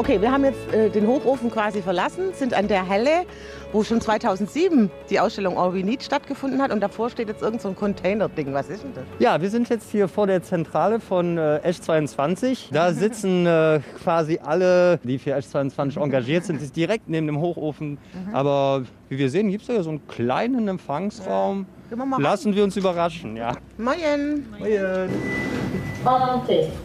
Okay, 0.00 0.18
wir 0.22 0.32
haben 0.32 0.46
jetzt 0.46 0.72
äh, 0.72 0.88
den 0.88 1.06
Hochofen 1.06 1.50
quasi 1.50 1.82
verlassen, 1.82 2.32
sind 2.32 2.54
an 2.54 2.68
der 2.68 2.88
Halle, 2.88 3.26
wo 3.70 3.84
schon 3.84 4.00
2007 4.00 4.90
die 5.10 5.20
Ausstellung 5.20 5.58
All 5.58 5.74
We 5.74 5.84
Need 5.84 6.02
stattgefunden 6.02 6.62
hat 6.62 6.72
und 6.72 6.80
davor 6.80 7.10
steht 7.10 7.28
jetzt 7.28 7.42
irgendein 7.42 7.74
so 7.74 7.78
Container-Ding. 7.78 8.54
Was 8.54 8.70
ist 8.70 8.82
denn 8.82 8.94
das? 8.94 9.04
Ja, 9.18 9.42
wir 9.42 9.50
sind 9.50 9.68
jetzt 9.68 9.90
hier 9.90 10.08
vor 10.08 10.26
der 10.26 10.42
Zentrale 10.42 11.00
von 11.00 11.36
äh, 11.36 11.58
Esch 11.58 11.82
22. 11.82 12.70
Da 12.72 12.94
sitzen 12.94 13.44
äh, 13.44 13.80
quasi 14.02 14.40
alle, 14.42 15.00
die 15.04 15.18
für 15.18 15.34
Esch 15.34 15.46
22 15.48 16.00
engagiert 16.00 16.46
sind, 16.46 16.62
ist 16.62 16.74
direkt 16.74 17.10
neben 17.10 17.26
dem 17.26 17.38
Hochofen. 17.38 17.90
Mhm. 17.90 18.34
Aber 18.34 18.84
wie 19.10 19.18
wir 19.18 19.28
sehen, 19.28 19.50
gibt 19.50 19.68
es 19.68 19.68
ja 19.68 19.82
so 19.82 19.90
einen 19.90 20.08
kleinen 20.08 20.66
Empfangsraum. 20.66 21.66
Ja. 21.90 21.96
Wir 21.98 22.18
Lassen 22.20 22.54
wir 22.54 22.64
uns 22.64 22.74
überraschen, 22.74 23.36
ja. 23.36 23.52
Moin. 23.76 24.46
Moin. 24.58 25.10
Moin. 26.02 26.80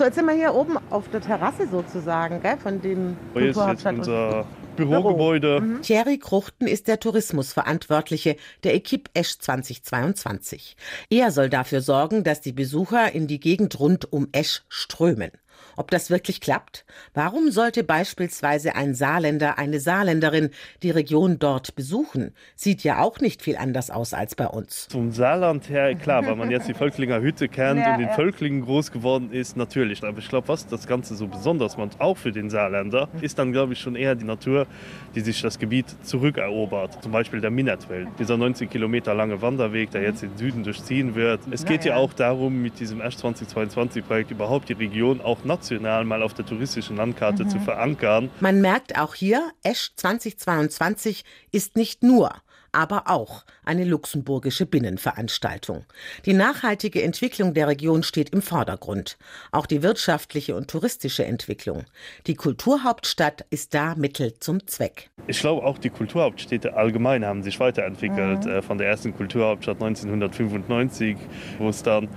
So, 0.00 0.06
jetzt 0.06 0.14
sind 0.14 0.24
wir 0.24 0.32
hier 0.32 0.54
oben 0.54 0.78
auf 0.88 1.10
der 1.10 1.20
Terrasse 1.20 1.68
sozusagen, 1.68 2.40
gell, 2.40 2.56
von 2.56 2.80
dem 2.80 3.18
Hier 3.34 3.50
ist 3.50 3.58
jetzt 3.58 3.84
unser 3.84 4.46
Bürogebäude. 4.74 5.60
Mhm. 5.60 5.82
Thierry 5.82 6.16
Kruchten 6.16 6.66
ist 6.66 6.88
der 6.88 7.00
Tourismusverantwortliche 7.00 8.36
der 8.64 8.74
Equipe 8.74 9.10
Esch 9.12 9.38
2022. 9.38 10.74
Er 11.10 11.30
soll 11.30 11.50
dafür 11.50 11.82
sorgen, 11.82 12.24
dass 12.24 12.40
die 12.40 12.52
Besucher 12.52 13.12
in 13.12 13.26
die 13.26 13.40
Gegend 13.40 13.78
rund 13.78 14.10
um 14.10 14.28
Esch 14.32 14.62
strömen. 14.70 15.32
Ob 15.76 15.90
das 15.90 16.10
wirklich 16.10 16.40
klappt? 16.40 16.84
Warum 17.14 17.50
sollte 17.50 17.84
beispielsweise 17.84 18.74
ein 18.74 18.94
Saarländer, 18.94 19.58
eine 19.58 19.80
Saarländerin 19.80 20.50
die 20.82 20.90
Region 20.90 21.38
dort 21.38 21.74
besuchen? 21.74 22.34
Sieht 22.54 22.82
ja 22.84 23.00
auch 23.00 23.20
nicht 23.20 23.42
viel 23.42 23.56
anders 23.56 23.90
aus 23.90 24.14
als 24.14 24.34
bei 24.34 24.46
uns. 24.46 24.88
Zum 24.88 25.12
Saarland 25.12 25.68
her, 25.68 25.94
klar, 25.94 26.26
weil 26.26 26.36
man 26.36 26.50
jetzt 26.50 26.68
die 26.68 26.74
Völklinger 26.74 27.20
Hütte 27.20 27.48
kennt 27.48 27.80
ja, 27.84 27.92
und 27.92 28.00
den 28.00 28.08
ja. 28.08 28.14
Völklingen 28.14 28.62
groß 28.62 28.92
geworden 28.92 29.32
ist, 29.32 29.56
natürlich. 29.56 30.02
Aber 30.02 30.18
ich 30.18 30.28
glaube, 30.28 30.48
was 30.48 30.66
das 30.66 30.86
Ganze 30.86 31.14
so 31.14 31.26
besonders 31.26 31.76
macht, 31.76 32.00
auch 32.00 32.16
für 32.16 32.32
den 32.32 32.50
Saarländer, 32.50 33.08
ist 33.20 33.38
dann, 33.38 33.52
glaube 33.52 33.72
ich, 33.72 33.80
schon 33.80 33.96
eher 33.96 34.14
die 34.14 34.24
Natur, 34.24 34.66
die 35.14 35.20
sich 35.20 35.40
das 35.40 35.58
Gebiet 35.58 35.86
zurückerobert. 36.02 37.02
Zum 37.02 37.12
Beispiel 37.12 37.40
der 37.40 37.50
Minetwelt, 37.50 38.08
dieser 38.18 38.36
19 38.36 38.68
Kilometer 38.68 39.14
lange 39.14 39.40
Wanderweg, 39.42 39.90
der 39.90 40.02
jetzt 40.02 40.22
den 40.22 40.36
Süden 40.36 40.62
durchziehen 40.64 41.14
wird. 41.14 41.40
Es 41.50 41.64
geht 41.64 41.84
ja 41.84 41.96
auch 41.96 42.12
darum, 42.12 42.62
mit 42.62 42.80
diesem 42.80 43.00
Ash 43.00 43.16
2022 43.16 44.06
Projekt 44.06 44.30
überhaupt 44.30 44.68
die 44.68 44.74
Region 44.74 45.20
auch 45.20 45.44
national 45.50 46.04
mal 46.04 46.22
auf 46.22 46.34
der 46.34 46.46
touristischen 46.46 46.96
Landkarte 46.96 47.44
mhm. 47.44 47.50
zu 47.50 47.58
verankern. 47.60 48.30
Man 48.40 48.60
merkt 48.60 48.98
auch 48.98 49.14
hier, 49.14 49.50
Esch 49.62 49.92
2022 49.96 51.24
ist 51.50 51.76
nicht 51.76 52.02
nur 52.02 52.32
aber 52.72 53.04
auch 53.06 53.44
eine 53.64 53.84
luxemburgische 53.84 54.66
Binnenveranstaltung. 54.66 55.84
Die 56.24 56.32
nachhaltige 56.32 57.02
Entwicklung 57.02 57.54
der 57.54 57.68
Region 57.68 58.02
steht 58.02 58.30
im 58.30 58.42
Vordergrund, 58.42 59.18
auch 59.50 59.66
die 59.66 59.82
wirtschaftliche 59.82 60.54
und 60.54 60.70
touristische 60.70 61.24
Entwicklung. 61.24 61.84
Die 62.26 62.34
Kulturhauptstadt 62.34 63.44
ist 63.50 63.74
da 63.74 63.94
Mittel 63.96 64.34
zum 64.38 64.66
Zweck. 64.66 65.10
Ich 65.26 65.40
glaube, 65.40 65.66
auch 65.66 65.78
die 65.78 65.90
Kulturhauptstädte 65.90 66.74
allgemein 66.74 67.24
haben 67.24 67.42
sich 67.42 67.58
weiterentwickelt, 67.60 68.44
mhm. 68.44 68.50
Äh, 68.50 68.62
von 68.62 68.78
der 68.78 68.88
ersten 68.88 69.14
Kulturhauptstadt 69.14 69.82
1995, 69.82 71.16
wo 71.58 71.68
es 71.68 71.82
dann 71.82 72.08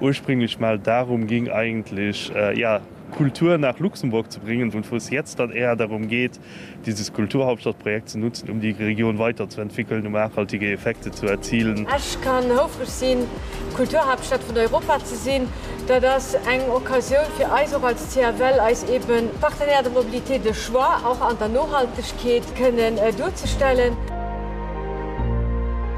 ursprünglich 0.00 0.58
mal 0.58 0.78
darum 0.78 1.26
ging 1.26 1.50
eigentlich 1.50 2.34
äh, 2.34 2.58
ja 2.58 2.80
Kultur 3.10 3.58
nach 3.58 3.78
Luxemburg 3.78 4.30
zu 4.30 4.40
bringen 4.40 4.70
und 4.72 4.90
wo 4.90 4.96
es 4.96 5.10
jetzt 5.10 5.38
dann 5.38 5.50
eher 5.50 5.76
darum 5.76 6.08
geht, 6.08 6.38
dieses 6.86 7.12
Kulturhauptstadtprojekt 7.12 8.10
zu 8.10 8.18
nutzen, 8.18 8.50
um 8.50 8.60
die 8.60 8.70
Region 8.70 9.18
weiterzuentwickeln, 9.18 10.06
um 10.06 10.12
nachhaltige 10.12 10.70
Effekte 10.72 11.10
zu 11.10 11.26
erzielen. 11.26 11.86
Ich 11.96 12.20
kann 12.20 12.44
sehen, 12.84 13.20
Kulturhauptstadt 13.74 14.42
von 14.42 14.56
Europa 14.56 14.98
zu 15.04 15.16
sehen, 15.16 15.48
da 15.86 16.00
das 16.00 16.34
eng 16.34 16.68
Okkasion 16.70 17.24
für 17.36 17.50
Eisog 17.50 17.84
als 17.84 18.14
CRL 18.14 18.60
als 18.60 18.84
eben 18.88 19.30
Partner 19.40 19.82
der 19.82 19.90
Mobilität 19.90 20.44
de 20.44 20.52
Schwar 20.52 21.00
auch 21.04 21.20
an 21.20 21.36
der 21.38 21.48
Nohaltigkeit 21.48 22.42
können 22.56 22.98
äh, 22.98 23.12
durchzustellen. 23.12 23.96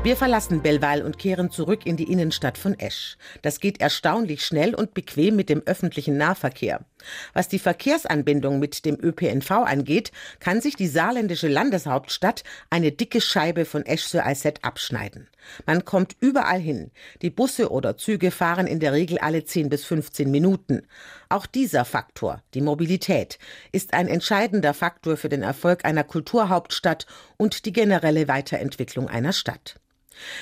Wir 0.02 0.16
verlassen 0.16 0.62
Belval 0.62 1.02
und 1.02 1.19
kehren 1.19 1.50
zurück 1.50 1.85
in 1.85 1.99
die 1.99 2.11
Innenstadt 2.11 2.57
von 2.57 2.73
Esch. 2.78 3.19
Das 3.42 3.61
geht 3.61 3.83
erstaunlich 3.83 4.47
schnell 4.47 4.75
und 4.75 4.95
bequem 4.95 5.37
mit 5.37 5.50
dem 5.50 5.61
öffentlichen 5.66 6.16
Nahverkehr. 6.16 6.87
Was 7.35 7.49
die 7.49 7.59
Verkehrsanbindung 7.59 8.59
mit 8.59 8.87
dem 8.87 8.97
ÖPNV 8.99 9.50
angeht, 9.50 10.11
kann 10.38 10.62
sich 10.62 10.75
die 10.75 10.87
saarländische 10.87 11.49
Landeshauptstadt 11.49 12.45
eine 12.71 12.92
dicke 12.92 13.21
Scheibe 13.21 13.66
von 13.66 13.85
Esch 13.85 14.04
sur 14.04 14.25
Alzette 14.25 14.64
abschneiden. 14.64 15.28
Man 15.66 15.85
kommt 15.85 16.16
überall 16.19 16.61
hin. 16.61 16.92
Die 17.21 17.28
Busse 17.28 17.71
oder 17.71 17.99
Züge 17.99 18.30
fahren 18.30 18.66
in 18.66 18.80
der 18.80 18.95
Regel 18.95 19.19
alle 19.19 19.45
10 19.45 19.69
bis 19.69 19.85
15 19.85 20.30
Minuten. 20.30 20.87
Auch 21.28 21.45
dieser 21.45 21.85
Faktor, 21.85 22.42
die 22.54 22.62
Mobilität, 22.62 23.38
ist 23.71 23.92
ein 23.92 24.09
entscheidender 24.09 24.73
Faktor 24.73 25.19
für 25.19 25.28
den 25.28 25.42
Erfolg 25.42 25.85
einer 25.85 26.04
Kulturhauptstadt 26.04 27.07
und 27.37 27.66
die 27.66 27.73
generelle 27.75 28.28
Weiterentwicklung 28.28 29.07
einer 29.07 29.35
Stadt. 29.35 29.78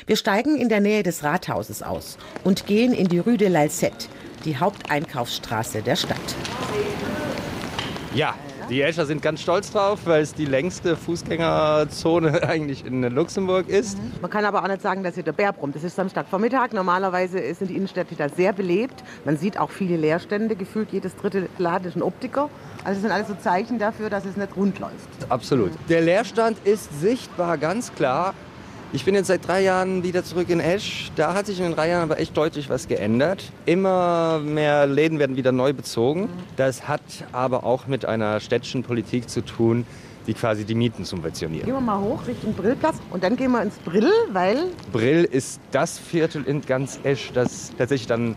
Wir 0.06 0.16
steigen 0.16 0.56
in 0.56 0.68
der 0.68 0.80
Nähe 0.80 1.02
des 1.02 1.23
Rathauses 1.25 1.82
aus 1.82 2.18
und 2.44 2.66
gehen 2.66 2.92
in 2.92 3.08
die 3.08 3.18
Rue 3.18 3.37
de 3.37 3.49
l'Alcette, 3.49 4.08
die 4.44 4.56
Haupteinkaufsstraße 4.56 5.82
der 5.82 5.97
Stadt. 5.97 6.18
Ja, 8.14 8.35
die 8.70 8.82
Escher 8.82 9.06
sind 9.06 9.23
ganz 9.23 9.40
stolz 9.40 9.70
drauf, 9.70 10.00
weil 10.04 10.20
es 10.20 10.35
die 10.35 10.44
längste 10.44 10.94
Fußgängerzone 10.94 12.42
eigentlich 12.49 12.85
in 12.85 13.02
Luxemburg 13.02 13.66
ist. 13.68 13.97
Mhm. 13.97 14.12
Man 14.20 14.30
kann 14.30 14.44
aber 14.44 14.62
auch 14.62 14.68
nicht 14.68 14.82
sagen, 14.82 15.02
dass 15.02 15.14
hier 15.14 15.23
der 15.23 15.32
Bär 15.32 15.54
brummt. 15.54 15.75
Das 15.75 15.85
ist 15.85 15.97
Samstagvormittag. 15.97 16.73
Normalerweise 16.73 17.38
sind 17.54 17.70
die 17.70 17.76
Innenstädte 17.76 18.14
da 18.14 18.28
sehr 18.28 18.52
belebt. 18.52 19.02
Man 19.25 19.38
sieht 19.38 19.58
auch 19.58 19.70
viele 19.70 19.97
Leerstände, 19.97 20.54
gefühlt 20.54 20.92
jedes 20.92 21.16
dritte 21.16 21.49
ladischen 21.56 22.02
Optiker. 22.02 22.50
Also 22.85 23.00
sind 23.00 23.11
alles 23.11 23.28
so 23.28 23.35
Zeichen 23.37 23.78
dafür, 23.78 24.11
dass 24.11 24.26
es 24.26 24.37
nicht 24.37 24.54
rund 24.54 24.78
läuft. 24.80 25.08
Absolut. 25.30 25.73
Der 25.88 26.02
Leerstand 26.02 26.58
ist 26.64 27.00
sichtbar 27.00 27.56
ganz 27.56 27.94
klar. 27.94 28.35
Ich 28.90 29.04
bin 29.04 29.14
jetzt 29.14 29.26
seit 29.26 29.47
drei 29.47 29.62
Jahren 29.62 30.02
wieder 30.02 30.25
zurück 30.25 30.49
in 30.49 30.61
Esch. 30.61 31.11
Da 31.14 31.35
hat 31.35 31.45
sich 31.45 31.59
in 31.59 31.64
den 31.64 31.75
drei 31.75 31.90
Jahren 31.90 32.04
aber 32.04 32.18
echt 32.18 32.35
deutlich 32.35 32.71
was 32.71 32.88
geändert. 32.88 33.45
Immer 33.66 34.40
mehr 34.42 34.87
Läden 34.87 35.18
werden 35.18 35.37
wieder 35.37 35.52
neu 35.52 35.75
bezogen. 35.75 36.30
Das 36.57 36.88
hat 36.88 37.02
aber 37.33 37.64
auch 37.64 37.87
mit 37.87 38.07
einer 38.07 38.40
städtischen 38.40 38.83
Politik 38.83 39.28
zu 39.28 39.45
tun, 39.45 39.85
die 40.26 40.33
quasi 40.33 40.64
die 40.64 40.75
Mieten 40.75 41.04
subventionieren. 41.04 41.66
Gehen 41.66 41.75
wir 41.75 41.83
mal 41.83 42.00
hoch 42.00 42.26
Richtung 42.26 42.54
Brillplatz 42.54 42.97
und 43.11 43.23
dann 43.23 43.37
gehen 43.37 43.50
wir 43.50 43.61
ins 43.61 43.76
Brill, 43.76 44.11
weil 44.33 44.71
Brill 44.90 45.25
ist 45.25 45.61
das 45.71 45.99
Viertel 45.99 46.45
in 46.45 46.62
ganz 46.62 46.99
Esch, 47.02 47.30
das 47.35 47.73
tatsächlich 47.76 48.07
dann 48.07 48.37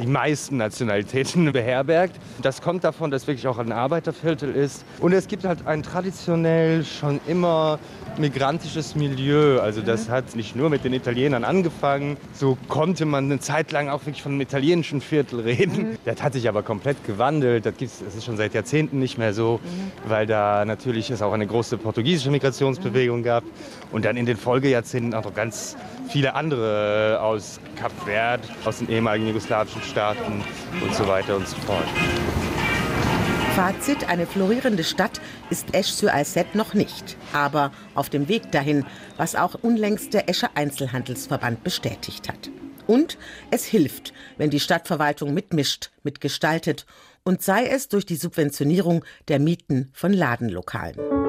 die 0.00 0.06
meisten 0.06 0.56
Nationalitäten 0.56 1.52
beherbergt. 1.52 2.16
Das 2.42 2.60
kommt 2.62 2.84
davon, 2.84 3.10
dass 3.10 3.26
wirklich 3.26 3.46
auch 3.48 3.58
ein 3.58 3.72
Arbeiterviertel 3.72 4.54
ist. 4.54 4.84
Und 5.00 5.12
es 5.12 5.28
gibt 5.28 5.44
halt 5.44 5.66
ein 5.66 5.82
traditionell 5.82 6.84
schon 6.84 7.20
immer 7.26 7.78
migrantisches 8.18 8.94
Milieu. 8.94 9.60
Also 9.60 9.82
das 9.82 10.08
mhm. 10.08 10.12
hat 10.12 10.36
nicht 10.36 10.56
nur 10.56 10.70
mit 10.70 10.84
den 10.84 10.92
Italienern 10.92 11.44
angefangen. 11.44 12.16
So 12.32 12.56
konnte 12.68 13.04
man 13.04 13.24
eine 13.24 13.40
Zeit 13.40 13.72
lang 13.72 13.88
auch 13.88 14.02
wirklich 14.06 14.22
von 14.22 14.32
einem 14.32 14.40
italienischen 14.40 15.00
Viertel 15.00 15.40
reden. 15.40 15.90
Mhm. 15.90 15.98
Das 16.04 16.22
hat 16.22 16.32
sich 16.32 16.48
aber 16.48 16.62
komplett 16.62 17.04
gewandelt. 17.04 17.66
Das, 17.66 17.76
gibt's, 17.76 18.02
das 18.04 18.14
ist 18.14 18.24
schon 18.24 18.36
seit 18.36 18.54
Jahrzehnten 18.54 18.98
nicht 18.98 19.18
mehr 19.18 19.34
so, 19.34 19.60
mhm. 19.62 20.10
weil 20.10 20.26
da 20.26 20.64
natürlich 20.64 21.10
es 21.10 21.22
auch 21.22 21.32
eine 21.32 21.46
große 21.46 21.78
portugiesische 21.78 22.30
Migrationsbewegung 22.30 23.22
gab. 23.22 23.44
Und 23.92 24.04
dann 24.04 24.16
in 24.16 24.26
den 24.26 24.36
Folgejahrzehnten 24.36 25.14
auch 25.14 25.24
noch 25.24 25.34
ganz 25.34 25.76
viele 26.08 26.34
andere 26.34 27.20
aus 27.20 27.60
Kap 27.76 27.92
Verd, 28.04 28.40
aus 28.64 28.78
den 28.78 28.88
ehemaligen 28.88 29.28
jugoslawischen 29.28 29.82
Staaten 29.82 30.42
und 30.82 30.94
so 30.94 31.06
weiter 31.06 31.36
und 31.36 31.46
so 31.46 31.56
fort. 31.58 31.84
Fazit, 33.54 34.08
eine 34.08 34.26
florierende 34.26 34.84
Stadt 34.84 35.20
ist 35.48 35.74
Esch 35.74 35.88
sur 35.88 36.12
Alzette 36.12 36.58
noch 36.58 36.74
nicht, 36.74 37.16
aber 37.32 37.72
auf 37.94 38.10
dem 38.10 38.28
Weg 38.28 38.52
dahin, 38.52 38.84
was 39.16 39.34
auch 39.34 39.54
unlängst 39.54 40.12
der 40.12 40.28
Escher 40.28 40.50
Einzelhandelsverband 40.54 41.64
bestätigt 41.64 42.28
hat. 42.28 42.50
Und 42.86 43.16
es 43.50 43.64
hilft, 43.64 44.12
wenn 44.36 44.50
die 44.50 44.60
Stadtverwaltung 44.60 45.32
mitmischt, 45.32 45.90
mitgestaltet 46.02 46.84
und 47.24 47.42
sei 47.42 47.66
es 47.66 47.88
durch 47.88 48.06
die 48.06 48.16
Subventionierung 48.16 49.04
der 49.28 49.40
Mieten 49.40 49.90
von 49.92 50.12
Ladenlokalen. 50.12 51.25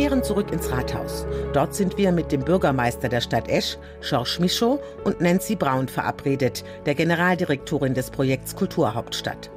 Kehren 0.00 0.22
zurück 0.22 0.50
ins 0.50 0.70
Rathaus. 0.70 1.26
Dort 1.52 1.74
sind 1.74 1.98
wir 1.98 2.10
mit 2.10 2.32
dem 2.32 2.40
Bürgermeister 2.42 3.10
der 3.10 3.20
Stadt 3.20 3.50
Esch, 3.50 3.76
Georges 4.00 4.38
Michaud 4.38 4.80
und 5.04 5.20
Nancy 5.20 5.56
Braun 5.56 5.88
verabredet, 5.88 6.64
der 6.86 6.94
Generaldirektorin 6.94 7.92
des 7.92 8.10
Projekts 8.10 8.56
Kulturhauptstadt. 8.56 9.50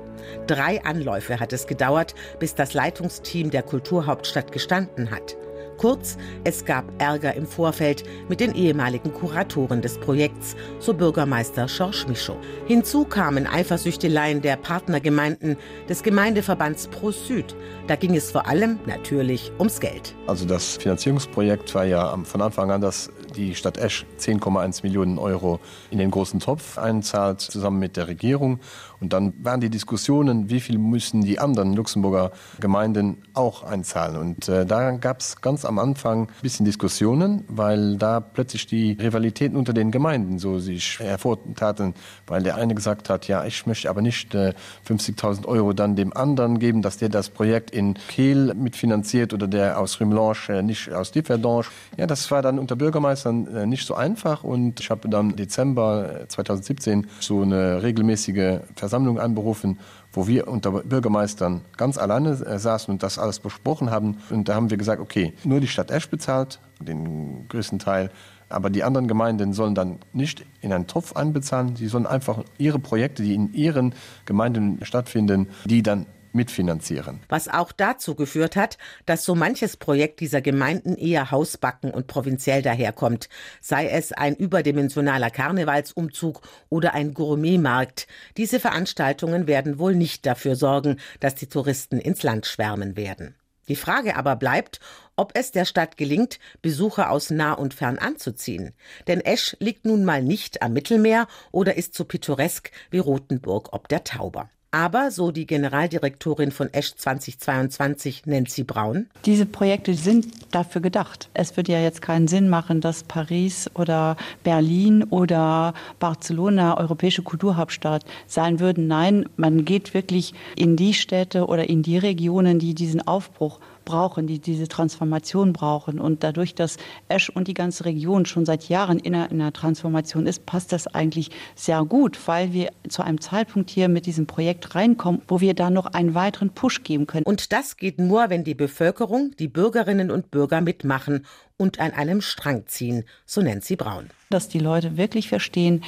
Drei 0.45 0.83
Anläufe 0.83 1.39
hat 1.39 1.53
es 1.53 1.65
gedauert, 1.65 2.13
bis 2.39 2.55
das 2.55 2.73
Leitungsteam 2.73 3.51
der 3.51 3.63
Kulturhauptstadt 3.63 4.51
gestanden 4.51 5.11
hat. 5.11 5.37
Kurz, 5.77 6.17
es 6.43 6.65
gab 6.65 6.85
Ärger 6.99 7.35
im 7.35 7.45
Vorfeld 7.45 8.03
mit 8.29 8.39
den 8.39 8.53
ehemaligen 8.55 9.13
Kuratoren 9.13 9.81
des 9.81 9.97
Projekts, 9.97 10.55
so 10.79 10.93
Bürgermeister 10.93 11.67
Georges 11.67 12.07
Michaud. 12.07 12.37
Hinzu 12.67 13.05
kamen 13.05 13.47
Eifersüchteleien 13.47 14.41
der 14.41 14.57
Partnergemeinden 14.57 15.57
des 15.89 16.03
Gemeindeverbands 16.03 16.87
Pro 16.87 17.11
Süd. 17.11 17.55
Da 17.87 17.95
ging 17.95 18.15
es 18.15 18.31
vor 18.31 18.47
allem 18.47 18.79
natürlich 18.85 19.51
ums 19.59 19.79
Geld. 19.79 20.15
Also 20.27 20.45
das 20.45 20.77
Finanzierungsprojekt 20.77 21.73
war 21.75 21.85
ja 21.85 22.17
von 22.23 22.41
Anfang 22.41 22.71
an 22.71 22.81
das 22.81 23.09
die 23.35 23.55
Stadt 23.55 23.77
Esch 23.77 24.05
10,1 24.19 24.83
Millionen 24.83 25.17
Euro 25.17 25.59
in 25.91 25.97
den 25.97 26.11
großen 26.11 26.39
Topf 26.39 26.77
einzahlt, 26.77 27.41
zusammen 27.41 27.79
mit 27.79 27.97
der 27.97 28.07
Regierung. 28.07 28.59
Und 29.03 29.11
dann 29.11 29.33
waren 29.43 29.59
die 29.59 29.69
Diskussionen, 29.69 30.49
wie 30.49 30.61
viel 30.61 30.77
müssen 30.77 31.21
die 31.21 31.39
anderen 31.39 31.73
Luxemburger 31.73 32.31
Gemeinden 32.61 33.17
auch 33.33 33.63
einzahlen. 33.63 34.15
Und 34.15 34.47
äh, 34.47 34.65
da 34.65 34.91
gab 34.91 35.19
es 35.19 35.41
ganz 35.41 35.65
am 35.65 35.77
Anfang 35.77 36.27
ein 36.27 36.41
bisschen 36.41 36.65
Diskussionen, 36.65 37.43
weil 37.49 37.97
da 37.97 38.21
plötzlich 38.21 38.65
die 38.65 38.93
Rivalitäten 38.93 39.57
unter 39.57 39.73
den 39.73 39.91
Gemeinden 39.91 40.39
so 40.39 40.59
sich 40.59 40.99
hervortaten, 40.99 41.95
weil 42.27 42.43
der 42.43 42.55
eine 42.55 42.75
gesagt 42.75 43.09
hat, 43.09 43.27
ja, 43.27 43.43
ich 43.43 43.65
möchte 43.65 43.89
aber 43.89 44.01
nicht 44.01 44.33
äh, 44.35 44.53
50.000 44.87 45.45
Euro 45.47 45.73
dann 45.73 45.97
dem 45.97 46.15
anderen 46.15 46.59
geben, 46.59 46.81
dass 46.81 46.95
der 46.95 47.09
das 47.09 47.29
Projekt 47.29 47.71
in 47.71 47.95
Kehl 48.07 48.53
mitfinanziert 48.53 49.33
oder 49.33 49.47
der 49.47 49.79
aus 49.79 49.99
Rimelange, 49.99 50.37
äh, 50.47 50.61
nicht 50.61 50.93
aus 50.93 51.11
Differdange. 51.11 51.65
Ja, 51.97 52.07
das 52.07 52.31
war 52.31 52.41
dann 52.41 52.57
unter 52.57 52.77
Bürgermeister 52.77 53.33
dann 53.33 53.47
äh, 53.55 53.65
nicht 53.65 53.85
so 53.85 53.95
einfach 53.95 54.43
und 54.43 54.79
ich 54.79 54.89
habe 54.89 55.09
dann 55.09 55.35
Dezember 55.35 56.25
2017 56.27 57.03
äh, 57.03 57.07
so 57.19 57.41
eine 57.41 57.83
regelmäßige 57.83 58.59
Versammlung 58.75 58.92
anberufen, 58.93 59.79
wo 60.11 60.27
wir 60.27 60.47
unter 60.47 60.71
Bürgermeistern 60.71 61.61
ganz 61.77 61.97
alleine 61.97 62.31
äh, 62.31 62.59
saßen 62.59 62.91
und 62.91 63.03
das 63.03 63.19
alles 63.19 63.39
besprochen 63.39 63.91
haben. 63.91 64.17
Und 64.29 64.49
da 64.49 64.55
haben 64.55 64.69
wir 64.69 64.77
gesagt, 64.77 65.01
okay, 65.01 65.33
nur 65.43 65.59
die 65.59 65.67
Stadt 65.67 65.91
Esch 65.91 66.09
bezahlt, 66.09 66.59
den 66.79 67.47
größten 67.47 67.79
Teil, 67.79 68.09
aber 68.49 68.69
die 68.69 68.83
anderen 68.83 69.07
Gemeinden 69.07 69.53
sollen 69.53 69.75
dann 69.75 69.99
nicht 70.13 70.45
in 70.61 70.71
einen 70.71 70.87
Topf 70.87 71.15
einbezahlen, 71.15 71.75
sie 71.75 71.87
sollen 71.87 72.05
einfach 72.05 72.43
ihre 72.57 72.79
Projekte, 72.79 73.23
die 73.23 73.33
in 73.33 73.53
ihren 73.53 73.95
Gemeinden 74.25 74.79
stattfinden, 74.83 75.49
die 75.65 75.81
dann 75.81 76.05
mitfinanzieren. 76.33 77.21
Was 77.29 77.47
auch 77.47 77.71
dazu 77.71 78.15
geführt 78.15 78.55
hat, 78.55 78.77
dass 79.05 79.25
so 79.25 79.35
manches 79.35 79.77
Projekt 79.77 80.19
dieser 80.19 80.41
Gemeinden 80.41 80.95
eher 80.95 81.31
hausbacken 81.31 81.91
und 81.91 82.07
provinziell 82.07 82.61
daherkommt, 82.61 83.29
sei 83.61 83.87
es 83.87 84.11
ein 84.11 84.35
überdimensionaler 84.35 85.29
Karnevalsumzug 85.29 86.41
oder 86.69 86.93
ein 86.93 87.13
Gourmetmarkt. 87.13 88.07
Diese 88.37 88.59
Veranstaltungen 88.59 89.47
werden 89.47 89.79
wohl 89.79 89.95
nicht 89.95 90.25
dafür 90.25 90.55
sorgen, 90.55 90.99
dass 91.19 91.35
die 91.35 91.47
Touristen 91.47 91.99
ins 91.99 92.23
Land 92.23 92.45
schwärmen 92.45 92.97
werden. 92.97 93.35
Die 93.69 93.75
Frage 93.77 94.17
aber 94.17 94.35
bleibt, 94.35 94.79
ob 95.15 95.31
es 95.35 95.51
der 95.51 95.65
Stadt 95.65 95.95
gelingt, 95.95 96.39
Besucher 96.61 97.09
aus 97.09 97.29
nah 97.29 97.53
und 97.53 97.73
fern 97.73 97.97
anzuziehen. 97.97 98.73
Denn 99.07 99.21
Esch 99.21 99.55
liegt 99.59 99.85
nun 99.85 100.03
mal 100.03 100.21
nicht 100.21 100.61
am 100.61 100.73
Mittelmeer 100.73 101.27
oder 101.51 101.77
ist 101.77 101.93
so 101.93 102.03
pittoresk 102.03 102.71
wie 102.91 102.99
Rothenburg 102.99 103.69
ob 103.71 103.87
der 103.87 104.03
Tauber. 104.03 104.49
Aber, 104.73 105.11
so 105.11 105.29
die 105.29 105.45
Generaldirektorin 105.45 106.49
von 106.49 106.73
Esch 106.73 106.95
2022, 106.95 108.23
Nancy 108.25 108.63
Braun. 108.63 109.05
Diese 109.23 109.45
Projekte 109.45 109.93
sind 109.93 110.25
dafür 110.49 110.81
gedacht. 110.81 111.29
Es 111.35 111.55
wird 111.55 111.67
ja 111.67 111.79
jetzt 111.79 112.01
keinen 112.01 112.27
Sinn 112.27 112.49
machen, 112.49 112.81
dass 112.81 113.03
Paris 113.03 113.69
oder 113.75 114.17
Berlin 114.43 115.03
oder 115.03 115.75
Barcelona 115.99 116.75
europäische 116.79 117.21
Kulturhauptstadt 117.21 118.03
sein 118.25 118.59
würden. 118.59 118.87
Nein, 118.87 119.29
man 119.37 119.63
geht 119.63 119.93
wirklich 119.93 120.33
in 120.55 120.75
die 120.75 120.95
Städte 120.95 121.45
oder 121.45 121.69
in 121.69 121.83
die 121.83 121.99
Regionen, 121.99 122.57
die 122.57 122.73
diesen 122.73 123.05
Aufbruch 123.05 123.59
brauchen, 123.85 124.27
die 124.27 124.39
diese 124.39 124.67
Transformation 124.67 125.53
brauchen. 125.53 125.99
Und 125.99 126.23
dadurch, 126.23 126.55
dass 126.55 126.77
Esch 127.09 127.29
und 127.29 127.47
die 127.47 127.53
ganze 127.53 127.85
Region 127.85 128.25
schon 128.25 128.45
seit 128.45 128.69
Jahren 128.69 128.99
in 128.99 129.15
einer, 129.15 129.31
in 129.31 129.41
einer 129.41 129.53
Transformation 129.53 130.27
ist, 130.27 130.45
passt 130.45 130.71
das 130.71 130.87
eigentlich 130.87 131.31
sehr 131.55 131.83
gut, 131.85 132.19
weil 132.27 132.53
wir 132.53 132.71
zu 132.89 133.03
einem 133.03 133.21
Zeitpunkt 133.21 133.69
hier 133.69 133.89
mit 133.89 134.05
diesem 134.05 134.27
Projekt 134.27 134.75
reinkommen, 134.75 135.21
wo 135.27 135.41
wir 135.41 135.53
da 135.53 135.69
noch 135.69 135.87
einen 135.87 136.15
weiteren 136.15 136.49
Push 136.49 136.83
geben 136.83 137.07
können. 137.07 137.25
Und 137.25 137.51
das 137.51 137.77
geht 137.77 137.99
nur, 137.99 138.29
wenn 138.29 138.43
die 138.43 138.55
Bevölkerung, 138.55 139.31
die 139.37 139.47
Bürgerinnen 139.47 140.11
und 140.11 140.31
Bürger 140.31 140.61
mitmachen 140.61 141.25
und 141.57 141.79
an 141.79 141.91
einem 141.91 142.21
Strang 142.21 142.67
ziehen, 142.67 143.05
so 143.25 143.41
nennt 143.41 143.63
sie 143.63 143.75
Braun. 143.75 144.09
Dass 144.29 144.49
die 144.49 144.59
Leute 144.59 144.97
wirklich 144.97 145.29
verstehen, 145.29 145.83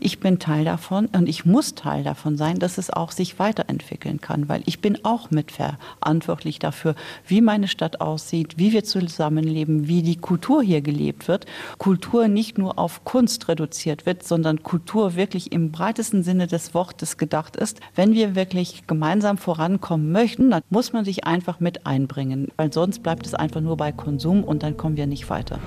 ich 0.00 0.20
bin 0.20 0.38
Teil 0.38 0.64
davon 0.64 1.06
und 1.06 1.28
ich 1.28 1.44
muss 1.44 1.74
Teil 1.74 2.02
davon 2.04 2.36
sein, 2.36 2.58
dass 2.58 2.78
es 2.78 2.90
auch 2.90 3.10
sich 3.10 3.38
weiterentwickeln 3.38 4.20
kann, 4.20 4.48
weil 4.48 4.62
ich 4.66 4.80
bin 4.80 5.04
auch 5.04 5.30
mitverantwortlich 5.30 6.58
dafür, 6.58 6.94
wie 7.26 7.40
meine 7.40 7.68
Stadt 7.68 8.00
aussieht, 8.00 8.54
wie 8.56 8.72
wir 8.72 8.84
zusammenleben, 8.84 9.88
wie 9.88 10.02
die 10.02 10.16
Kultur 10.16 10.62
hier 10.62 10.80
gelebt 10.80 11.28
wird. 11.28 11.46
Kultur 11.78 12.28
nicht 12.28 12.58
nur 12.58 12.78
auf 12.78 13.04
Kunst 13.04 13.48
reduziert 13.48 14.06
wird, 14.06 14.22
sondern 14.24 14.62
Kultur 14.62 15.16
wirklich 15.16 15.52
im 15.52 15.70
breitesten 15.70 16.22
Sinne 16.22 16.46
des 16.46 16.74
Wortes 16.74 17.16
gedacht 17.16 17.56
ist. 17.56 17.80
Wenn 17.94 18.14
wir 18.14 18.34
wirklich 18.34 18.86
gemeinsam 18.86 19.38
vorankommen 19.38 20.12
möchten, 20.12 20.50
dann 20.50 20.62
muss 20.70 20.92
man 20.92 21.04
sich 21.04 21.24
einfach 21.26 21.60
mit 21.60 21.86
einbringen, 21.86 22.48
weil 22.56 22.72
sonst 22.72 23.02
bleibt 23.02 23.26
es 23.26 23.34
einfach 23.34 23.60
nur 23.60 23.76
bei 23.76 23.92
Konsum 23.92 24.44
und 24.44 24.62
dann 24.62 24.76
kommen 24.76 24.96
wir 24.96 25.06
nicht 25.06 25.28
weiter. 25.30 25.58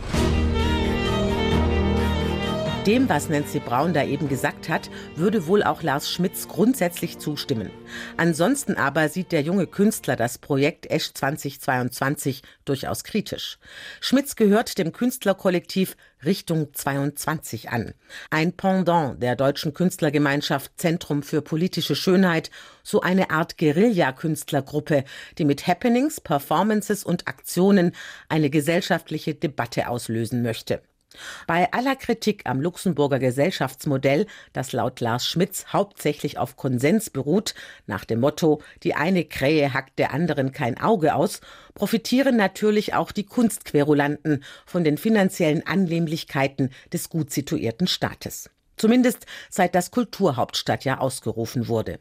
Dem, 2.85 3.07
was 3.07 3.29
Nancy 3.29 3.61
Braun 3.61 3.93
da 3.93 4.03
eben 4.03 4.27
gesagt 4.27 4.67
hat, 4.67 4.89
würde 5.15 5.47
wohl 5.47 5.63
auch 5.63 5.83
Lars 5.83 6.11
Schmitz 6.11 6.49
grundsätzlich 6.49 7.17
zustimmen. 7.17 7.71
Ansonsten 8.17 8.75
aber 8.75 9.07
sieht 9.07 9.31
der 9.31 9.41
junge 9.41 9.67
Künstler 9.67 10.17
das 10.17 10.37
Projekt 10.37 10.91
Esch 10.91 11.13
2022 11.13 12.41
durchaus 12.65 13.05
kritisch. 13.05 13.57
Schmitz 14.01 14.35
gehört 14.35 14.77
dem 14.77 14.91
Künstlerkollektiv 14.91 15.95
Richtung 16.25 16.73
22 16.73 17.69
an. 17.69 17.93
Ein 18.29 18.51
Pendant 18.51 19.23
der 19.23 19.37
deutschen 19.37 19.73
Künstlergemeinschaft 19.73 20.73
Zentrum 20.75 21.23
für 21.23 21.41
politische 21.41 21.95
Schönheit, 21.95 22.51
so 22.83 22.99
eine 22.99 23.29
Art 23.29 23.57
Guerilla-Künstlergruppe, 23.57 25.05
die 25.37 25.45
mit 25.45 25.67
Happenings, 25.67 26.19
Performances 26.19 27.05
und 27.05 27.29
Aktionen 27.29 27.93
eine 28.27 28.49
gesellschaftliche 28.49 29.35
Debatte 29.35 29.87
auslösen 29.87 30.41
möchte. 30.41 30.81
Bei 31.47 31.71
aller 31.71 31.95
Kritik 31.95 32.41
am 32.45 32.62
Luxemburger 32.62 33.19
Gesellschaftsmodell, 33.19 34.28
das 34.54 34.71
laut 34.71 34.99
Lars 34.99 35.26
Schmitz 35.26 35.65
hauptsächlich 35.71 36.38
auf 36.38 36.56
Konsens 36.56 37.10
beruht, 37.10 37.54
nach 37.88 38.06
dem 38.06 38.19
Motto 38.19 38.62
die 38.84 38.95
eine 38.95 39.26
Krähe 39.26 39.73
hackt 39.73 39.99
der 39.99 40.13
anderen 40.13 40.52
kein 40.52 40.80
Auge 40.80 41.15
aus, 41.15 41.41
profitieren 41.73 42.38
natürlich 42.38 42.93
auch 42.93 43.12
die 43.12 43.26
Kunstquerulanten 43.26 44.43
von 44.65 44.84
den 44.84 44.97
finanziellen 44.97 45.65
Annehmlichkeiten 45.65 46.69
des 46.91 47.10
gut 47.10 47.32
situierten 47.32 47.88
Staates. 47.88 48.49
Zumindest 48.76 49.26
seit 49.49 49.76
das 49.76 49.91
Kulturhauptstadtjahr 49.91 50.99
ausgerufen 50.99 51.67
wurde. 51.67 51.99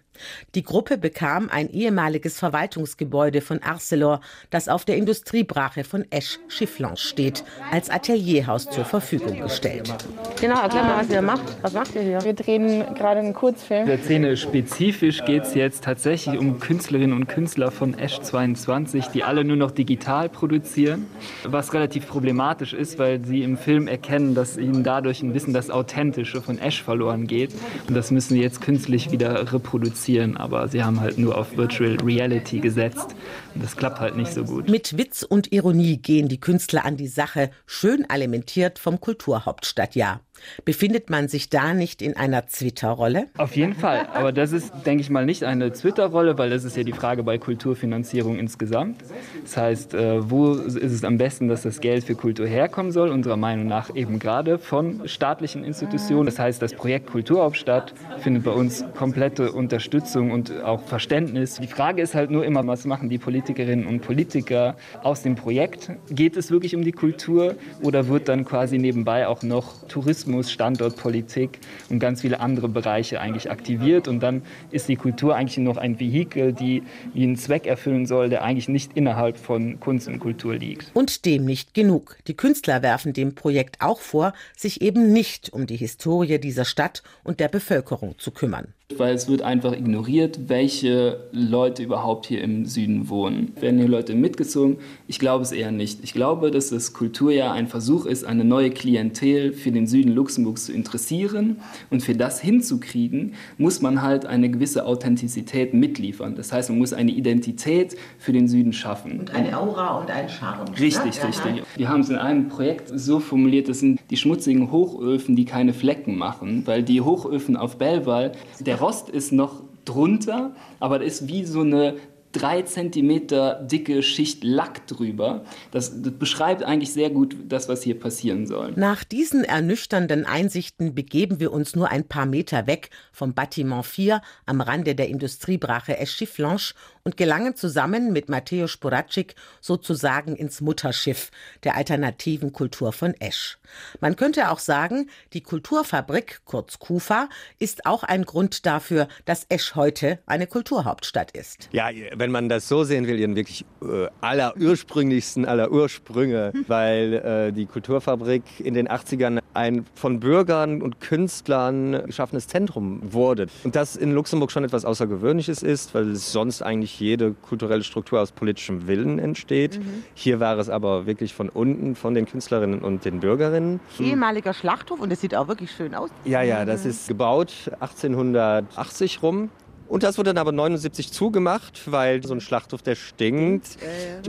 Die 0.55 0.63
Gruppe 0.63 0.99
bekam 0.99 1.49
ein 1.51 1.71
ehemaliges 1.71 2.39
Verwaltungsgebäude 2.39 3.41
von 3.41 3.63
Arcelor, 3.63 4.21
das 4.51 4.69
auf 4.69 4.85
der 4.85 4.97
Industriebrache 4.97 5.85
von 5.85 6.05
Esch 6.11 6.39
Chifflange 6.49 6.99
steht, 6.99 7.45
als 7.71 7.91
Atelierhaus 7.91 8.69
zur 8.69 8.85
Verfügung 8.85 9.41
gestellt. 9.41 9.93
Genau, 10.41 10.61
erklär 10.61 10.85
mal, 10.85 11.01
was 11.01 11.11
ihr 11.11 11.23
macht. 11.23 11.43
Was 11.63 11.73
macht 11.73 11.95
ihr 11.95 12.03
hier? 12.03 12.23
Wir 12.23 12.35
drehen 12.35 12.85
gerade 12.95 13.21
einen 13.21 13.35
Kurzfilm. 13.35 13.87
Der 13.87 13.99
Szene 13.99 14.37
spezifisch 14.37 15.25
geht 15.25 15.45
es 15.45 15.55
jetzt 15.55 15.85
tatsächlich 15.85 16.39
um 16.39 16.61
Künstlerinnen 16.61 17.17
und 17.17 17.29
Künstler 17.29 17.71
von 17.71 17.99
Esch 17.99 18.21
22, 18.21 19.07
die 19.07 19.25
alle 19.25 19.45
nur 19.45 19.57
noch 19.57 19.71
digital 19.71 20.29
produzieren, 20.29 21.07
was 21.45 21.73
relativ 21.73 22.07
problematisch 22.07 22.75
ist, 22.75 22.99
weil 22.99 23.25
sie 23.25 23.43
im 23.43 23.57
Film 23.57 23.89
erkennen, 23.89 24.35
dass 24.35 24.59
ihnen 24.59 24.85
dadurch 24.85 25.23
ein 25.23 25.33
bisschen 25.33 25.55
das 25.55 25.71
Authentische 25.71 26.43
von 26.43 26.59
Ash 26.59 26.83
verloren 26.83 27.27
geht. 27.27 27.53
Und 27.89 27.95
das 27.95 28.11
müssen 28.11 28.35
sie 28.35 28.43
jetzt 28.43 28.61
künstlich 28.61 29.11
wieder 29.11 29.53
reproduzieren, 29.53 30.02
aber 30.37 30.69
sie 30.69 30.83
haben 30.83 31.01
halt 31.01 31.19
nur 31.19 31.37
auf 31.37 31.57
Virtual 31.57 31.97
Reality 32.03 32.61
gesetzt. 32.61 33.15
Und 33.55 33.63
das 33.63 33.77
klappt 33.77 34.01
halt 34.01 34.17
nicht 34.17 34.33
so 34.33 34.45
gut. 34.45 34.69
Mit 34.69 34.99
Witz 34.99 35.23
und 35.23 35.53
Ironie 35.53 35.99
gehen 35.99 36.29
die 36.29 36.41
Künstler 36.41 36.85
an 36.85 36.97
die 36.97 37.09
Sache, 37.09 37.51
schön 37.67 38.09
alimentiert 38.09 38.79
vom 38.79 39.01
Kulturhauptstadtjahr. 39.01 40.21
Befindet 40.65 41.11
man 41.11 41.29
sich 41.29 41.51
da 41.51 41.75
nicht 41.75 42.03
in 42.03 42.17
einer 42.17 42.47
Twitter-Rolle? 42.47 43.27
Auf 43.37 43.57
jeden 43.57 43.75
Fall. 43.75 44.07
Aber 44.15 44.33
das 44.33 44.53
ist, 44.53 44.73
denke 44.87 45.03
ich 45.03 45.11
mal, 45.11 45.25
nicht 45.25 45.45
eine 45.45 45.73
Twitter-Rolle, 45.73 46.39
weil 46.39 46.51
das 46.51 46.65
ist 46.65 46.77
ja 46.77 46.83
die 46.83 46.93
Frage 46.93 47.23
bei 47.23 47.39
Kulturfinanzierung 47.39 48.39
insgesamt. 48.39 49.03
Das 49.43 49.57
heißt, 49.57 49.95
äh, 49.95 50.31
wo 50.31 50.53
ist 50.55 50.77
es 50.77 51.05
am 51.05 51.19
besten, 51.19 51.49
dass 51.49 51.63
das 51.63 51.81
Geld 51.81 52.05
für 52.05 52.15
Kultur 52.15 52.47
herkommen 52.47 52.93
soll? 52.93 53.11
Unserer 53.11 53.37
Meinung 53.37 53.67
nach 53.67 53.95
eben 53.95 54.19
gerade 54.19 54.59
von 54.59 55.07
staatlichen 55.07 55.65
Institutionen. 55.65 56.27
Das 56.27 56.39
heißt, 56.39 56.61
das 56.61 56.75
Projekt 56.75 57.09
Kulturhauptstadt 57.11 57.95
findet 58.21 58.45
bei 58.45 58.53
uns 58.53 58.85
komplette 58.97 59.53
Unterstützung 59.53 60.31
und 60.31 60.63
auch 60.63 60.83
Verständnis. 60.83 61.57
Die 61.57 61.67
Frage 61.67 62.03
ist 62.03 62.15
halt 62.15 62.31
nur 62.31 62.45
immer, 62.45 62.67
was 62.67 62.85
machen 62.85 63.09
die 63.09 63.19
Politikerinnen 63.19 63.87
und 63.87 64.01
Politiker 64.01 64.77
aus 65.03 65.23
dem 65.23 65.35
Projekt? 65.35 65.91
Geht 66.11 66.37
es 66.37 66.51
wirklich 66.51 66.75
um 66.75 66.83
die 66.83 66.93
Kultur 66.93 67.57
oder 67.83 68.09
wird 68.09 68.29
dann 68.29 68.45
quasi 68.45 68.79
nebenbei 68.79 69.27
auch 69.27 69.43
noch 69.43 69.87
Tourismus 69.89 70.32
Tourismus, 70.33 70.51
Standortpolitik 70.51 71.59
und 71.89 71.99
ganz 71.99 72.23
viele 72.23 72.41
andere 72.41 72.69
Bereiche 72.69 73.21
eigentlich 73.21 73.51
aktiviert. 73.51 74.09
Und 74.09 74.21
dann 74.21 74.43
ist 74.71 74.89
die 74.89 74.97
Kultur 74.97 75.37
eigentlich 75.37 75.59
noch 75.59 75.77
ein 75.77 76.01
Vehikel, 76.01 76.53
die 76.53 76.83
einen 77.15 77.37
Zweck 77.37 77.67
erfüllen 77.67 78.07
soll, 78.07 78.29
der 78.29 78.43
eigentlich 78.43 78.69
nicht 78.69 78.93
innerhalb 78.95 79.37
von 79.37 79.79
Kunst 79.81 80.09
und 80.09 80.19
Kultur 80.19 80.55
liegt. 80.55 80.91
Und 80.95 81.25
dem 81.25 81.45
nicht 81.45 81.75
genug. 81.75 82.17
Die 82.27 82.37
Künstler 82.37 82.83
werfen 82.83 83.13
dem 83.13 83.35
Projekt 83.35 83.81
auch 83.81 84.01
vor, 84.01 84.33
sich 84.57 84.81
eben 84.81 85.13
nicht 85.13 85.53
um 85.53 85.67
die 85.67 85.77
Historie 85.77 86.39
dieser 86.39 86.65
Stadt 86.65 87.03
und 87.25 87.41
der 87.41 87.49
Bevölkerung 87.49 88.19
zu 88.19 88.31
kümmern 88.31 88.73
weil 88.99 89.15
es 89.15 89.29
wird 89.29 89.43
einfach 89.43 89.73
ignoriert, 89.73 90.49
welche 90.49 91.21
Leute 91.33 91.83
überhaupt 91.83 92.27
hier 92.27 92.43
im 92.43 92.67
Süden 92.67 93.09
wohnen. 93.09 93.53
Werden 93.61 93.79
hier 93.79 93.89
Leute 93.89 94.15
mitgezogen? 94.15 94.79
Ich 95.07 95.19
glaube 95.19 95.43
es 95.45 95.53
eher 95.53 95.71
nicht. 95.71 96.01
Ich 96.03 96.13
glaube, 96.13 96.51
dass 96.51 96.71
das 96.71 96.93
Kulturjahr 96.93 97.53
ein 97.53 97.67
Versuch 97.67 98.07
ist, 98.07 98.25
eine 98.25 98.45
neue 98.45 98.71
Klientel 98.71 99.53
für 99.53 99.73
den 99.73 99.87
Süden 99.87 100.13
Luxemburgs 100.13 100.67
zu 100.67 100.73
interessieren. 100.73 101.57
Und 101.91 102.03
für 102.03 102.15
das 102.15 102.41
hinzukriegen, 102.41 103.35
muss 103.59 103.81
man 103.81 104.03
halt 104.03 104.27
eine 104.27 104.51
gewisse 104.51 104.87
Authentizität 104.87 105.75
mitliefern. 105.75 106.35
Das 106.35 106.53
heißt, 106.53 106.71
man 106.71 106.79
muss 106.79 106.93
eine 106.93 107.11
Identität 107.11 107.97
für 108.19 108.33
den 108.33 108.49
Süden 108.49 108.73
schaffen. 108.73 109.21
Und 109.21 109.35
eine 109.35 109.59
Aura 109.59 109.99
und 110.01 110.11
ein 110.11 110.29
Charme. 110.29 110.69
Richtig, 110.79 111.17
ja, 111.17 111.27
richtig. 111.27 111.57
Ja. 111.57 111.63
Wir 111.77 111.89
haben 111.89 112.01
es 112.01 112.11
in 112.11 112.17
einem 112.17 112.49
Projekt 112.49 112.91
so 112.95 113.21
formuliert, 113.21 113.69
das 113.69 113.81
sind 113.81 114.01
die 114.11 114.17
schmutzigen 114.17 114.71
Hochöfen, 114.71 115.37
die 115.37 115.45
keine 115.45 115.73
Flecken 115.73 116.17
machen, 116.17 116.63
weil 116.67 116.83
die 116.83 117.01
Hochöfen 117.01 117.57
auf 117.57 117.77
Belval, 117.77 118.33
der 118.61 118.81
Rost 118.83 119.09
ist 119.09 119.33
noch 119.33 119.63
drunter, 119.85 120.55
aber 120.81 120.99
das 120.99 121.21
ist 121.21 121.29
wie 121.29 121.45
so 121.45 121.61
eine 121.61 121.97
drei 122.33 122.63
Zentimeter 122.63 123.67
dicke 123.71 124.03
Schicht 124.03 124.43
Lack 124.43 124.87
drüber. 124.87 125.45
Das, 125.71 126.03
das 126.03 126.13
beschreibt 126.13 126.63
eigentlich 126.63 126.93
sehr 126.93 127.11
gut 127.11 127.37
das, 127.49 127.69
was 127.69 127.83
hier 127.83 127.99
passieren 127.99 128.47
soll. 128.47 128.73
Nach 128.77 129.05
diesen 129.05 129.45
ernüchternden 129.45 130.27
Einsichten 130.27 130.95
begeben 130.95 131.41
wir 131.41 131.53
uns 131.53 131.77
nur 131.77 131.91
ein 131.91 132.05
paar 132.05 132.27
Meter 132.27 132.67
weg 132.67 132.91
vom 133.13 133.35
Bâtiment 133.35 133.85
4 133.85 134.23
am 134.47 134.61
Rande 134.61 134.95
der 134.95 135.09
Industriebrache 135.09 135.99
Eschiflanche 135.99 136.75
und 137.05 137.17
gelangen 137.17 137.57
zusammen 137.57 138.13
mit 138.13 138.29
Matteo 138.29 138.69
Sporacik 138.69 139.35
sozusagen 139.61 140.37
ins 140.37 140.61
Mutterschiff 140.61 141.31
der 141.65 141.77
alternativen 141.77 142.53
Kultur 142.53 142.93
von 142.93 143.15
Esch. 143.15 143.59
Man 144.01 144.17
könnte 144.17 144.51
auch 144.51 144.59
sagen, 144.59 145.09
die 145.33 145.41
Kulturfabrik, 145.41 146.43
kurz 146.45 146.79
KUFA, 146.79 147.29
ist 147.59 147.87
auch 147.87 148.03
ein 148.05 148.25
Grund 148.25 148.67
dafür, 148.67 149.09
dass 149.25 149.47
Esch 149.49 149.75
heute 149.75 150.19
eine 150.27 150.47
Kulturhauptstadt 150.47 151.33
ist. 151.33 151.69
Ja, 151.73 151.89
wenn 152.15 152.31
man 152.31 152.49
das 152.49 152.69
so 152.69 152.85
sehen 152.85 153.07
will, 153.07 153.19
ihren 153.19 153.35
wirklich 153.35 153.65
äh, 153.83 154.09
aller 154.21 154.57
ursprünglichsten 154.57 155.45
aller 155.45 155.73
Ursprünge, 155.73 156.53
weil 156.69 157.15
äh, 157.15 157.53
die 157.53 157.67
Kulturfabrik 157.67 158.43
in 158.59 158.75
den 158.75 158.89
80ern 158.89 159.41
ein 159.55 159.87
von 159.95 160.21
Bürgern 160.21 160.83
und 160.83 161.01
Künstlern 161.01 162.07
geschaffenes 162.07 162.47
Zentrum 162.47 163.01
wurde. 163.13 163.49
Und 163.65 163.75
das 163.75 163.97
in 163.97 164.13
Luxemburg 164.13 164.51
schon 164.51 164.65
etwas 164.65 164.85
Außergewöhnliches 164.85 165.63
ist, 165.63 165.95
weil 165.95 166.11
es 166.11 166.33
sonst 166.33 166.63
eigentlich 166.63 166.92
jede 167.01 167.33
kulturelle 167.33 167.83
Struktur 167.83 168.21
aus 168.21 168.33
politischem 168.33 168.87
Willen 168.87 169.19
entsteht. 169.19 169.79
Mhm. 169.79 170.05
Hier 170.15 170.41
war 170.41 170.59
es 170.59 170.69
aber 170.69 171.07
wirklich 171.07 171.35
von 171.35 171.49
unten, 171.49 171.95
von 171.95 172.15
den 172.15 172.27
Künstlerinnen 172.27 172.81
und 172.81 173.05
den 173.05 173.21
Bürgerinnen. 173.21 173.81
Ehemaliger 173.99 174.55
Schlachthof 174.55 175.01
und 175.01 175.13
es 175.13 175.21
sieht 175.21 175.35
auch 175.35 175.49
wirklich 175.49 175.71
schön 175.71 175.95
aus. 175.95 176.11
Ja, 176.25 176.43
ja, 176.43 176.65
das 176.65 176.85
ist 176.87 177.09
gebaut 177.09 177.71
1880 177.81 179.23
rum 179.23 179.51
Und 179.93 180.05
das 180.05 180.17
wurde 180.17 180.31
dann 180.31 180.39
aber 180.39 180.53
79 180.53 181.13
zugemacht, 181.13 181.83
weil 181.85 182.25
so 182.25 182.33
ein 182.33 182.41
Schlachthof 182.41 182.81
der 182.81 182.95
stinkt. 182.95 183.77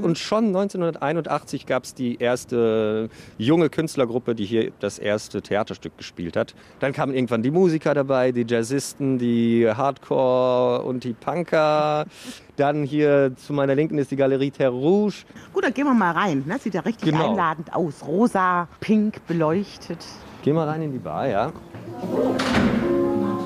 Und 0.02 0.17
schon 0.17 0.47
1981 0.47 1.65
gab 1.65 1.86
es 1.86 1.93
die 1.93 2.17
erste 2.17 3.10
junge 3.38 3.69
Künstlergruppe, 3.69 4.36
die 4.36 4.43
hier 4.43 4.73
das 4.82 4.99
erste 4.99 5.41
Theaterstück 5.41 5.97
gespielt 5.97 6.36
hat. 6.36 6.54
Dann 6.82 6.91
kamen 6.91 7.13
irgendwann 7.13 7.43
die 7.43 7.49
Musiker 7.49 7.93
dabei, 7.93 8.34
die 8.34 8.45
Jazzisten, 8.45 9.17
die 9.17 9.65
Hardcore 9.65 10.82
und 10.82 11.06
die 11.06 11.13
Punker. 11.13 12.08
Dann 12.58 12.84
hier 12.84 13.32
zu 13.38 13.54
meiner 13.54 13.73
Linken 13.73 13.97
ist 13.99 14.12
die 14.12 14.17
Galerie 14.17 14.52
Terre 14.52 14.73
Rouge. 14.73 15.23
Gut, 15.54 15.63
dann 15.63 15.73
gehen 15.73 15.86
wir 15.86 15.93
mal 15.93 16.12
rein. 16.12 16.43
Ne? 16.45 16.60
Sieht 16.60 16.73
ja 16.73 16.82
richtig 16.82 17.10
genau. 17.10 17.30
einladend 17.30 17.73
aus. 17.73 18.06
Rosa, 18.06 18.67
pink 18.82 19.26
beleuchtet. 19.28 19.99
Gehen 20.41 20.56
wir 20.56 20.67
rein 20.67 20.82
in 20.82 20.91
die 20.91 20.99
Bar, 20.99 21.26
ja. 21.30 21.54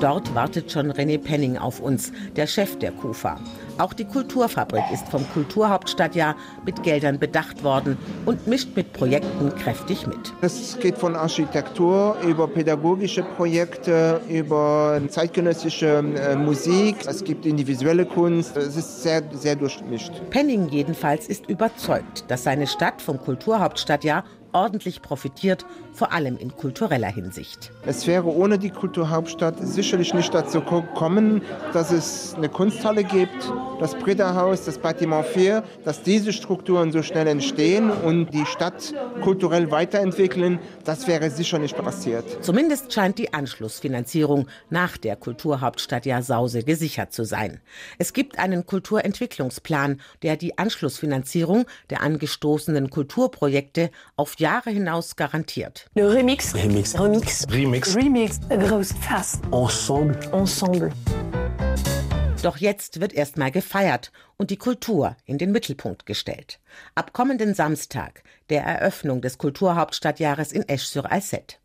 Dort 0.00 0.32
wartet 0.32 0.70
schon 0.70 0.92
René 0.92 1.18
Penning 1.18 1.58
auf 1.58 1.80
uns, 1.80 2.12
der 2.36 2.46
Chef 2.46 2.78
der 2.78 2.92
KUFA. 2.92 3.36
Auch 3.78 3.92
die 3.92 4.04
Kulturfabrik 4.04 4.84
ist 4.92 5.08
vom 5.08 5.28
Kulturhauptstadtjahr 5.30 6.36
mit 6.64 6.84
Geldern 6.84 7.18
bedacht 7.18 7.64
worden 7.64 7.98
und 8.24 8.46
mischt 8.46 8.76
mit 8.76 8.92
Projekten 8.92 9.52
kräftig 9.56 10.06
mit. 10.06 10.32
Es 10.40 10.78
geht 10.78 10.98
von 10.98 11.16
Architektur 11.16 12.16
über 12.24 12.46
pädagogische 12.46 13.24
Projekte, 13.24 14.20
über 14.28 15.00
zeitgenössische 15.08 16.04
äh, 16.16 16.36
Musik. 16.36 16.96
Es 17.04 17.24
gibt 17.24 17.44
individuelle 17.44 18.06
Kunst. 18.06 18.56
Es 18.56 18.76
ist 18.76 19.02
sehr, 19.02 19.22
sehr 19.32 19.56
durchmischt. 19.56 20.12
Penning 20.30 20.68
jedenfalls 20.68 21.26
ist 21.26 21.48
überzeugt, 21.48 22.24
dass 22.28 22.44
seine 22.44 22.68
Stadt 22.68 23.02
vom 23.02 23.18
Kulturhauptstadtjahr 23.18 24.22
ordentlich 24.52 25.02
profitiert, 25.02 25.66
vor 25.92 26.12
allem 26.12 26.36
in 26.36 26.54
kultureller 26.54 27.08
Hinsicht. 27.08 27.72
Es 27.84 28.06
wäre 28.06 28.26
ohne 28.26 28.58
die 28.58 28.70
Kulturhauptstadt 28.70 29.56
sicherlich 29.60 30.14
nicht 30.14 30.32
dazu 30.32 30.60
kommen, 30.60 31.42
dass 31.72 31.90
es 31.90 32.34
eine 32.34 32.48
Kunsthalle 32.48 33.04
gibt, 33.04 33.52
das 33.80 33.94
Brederhaus, 33.94 34.64
das 34.64 34.78
Batiment 34.78 35.26
4, 35.26 35.62
dass 35.84 36.02
diese 36.02 36.32
Strukturen 36.32 36.92
so 36.92 37.02
schnell 37.02 37.26
entstehen 37.26 37.90
und 37.90 38.32
die 38.32 38.46
Stadt 38.46 38.94
kulturell 39.22 39.70
weiterentwickeln, 39.70 40.58
das 40.84 41.06
wäre 41.06 41.30
sicher 41.30 41.58
nicht 41.58 41.76
passiert. 41.76 42.44
Zumindest 42.44 42.92
scheint 42.92 43.18
die 43.18 43.34
Anschlussfinanzierung 43.34 44.46
nach 44.70 44.96
der 44.96 45.16
Kulturhauptstadt 45.16 46.06
Jasause 46.06 46.62
gesichert 46.62 47.12
zu 47.12 47.24
sein. 47.24 47.60
Es 47.98 48.12
gibt 48.12 48.38
einen 48.38 48.66
Kulturentwicklungsplan, 48.66 50.00
der 50.22 50.36
die 50.36 50.58
Anschlussfinanzierung 50.58 51.66
der 51.90 52.02
angestoßenen 52.02 52.90
Kulturprojekte 52.90 53.90
auf 54.16 54.37
Jahre 54.38 54.70
hinaus 54.70 55.16
garantiert. 55.16 55.86
Le 55.94 56.08
remix, 56.08 56.54
remix, 56.54 56.96
remix, 56.96 57.44
remix, 57.50 57.96
remix, 57.96 58.40
groß 58.48 58.94
fast, 59.00 59.42
ensemble, 59.50 60.16
ensemble. 60.32 60.92
Doch 62.42 62.58
jetzt 62.58 63.00
wird 63.00 63.12
erstmal 63.12 63.50
gefeiert 63.50 64.12
und 64.36 64.50
die 64.50 64.56
Kultur 64.56 65.16
in 65.24 65.38
den 65.38 65.50
Mittelpunkt 65.50 66.06
gestellt. 66.06 66.60
Ab 66.94 67.12
kommenden 67.12 67.52
Samstag, 67.52 68.22
der 68.48 68.62
Eröffnung 68.62 69.22
des 69.22 69.38
Kulturhauptstadtjahres 69.38 70.52
in 70.52 70.62
Esch-sur-Alzette. 70.68 71.56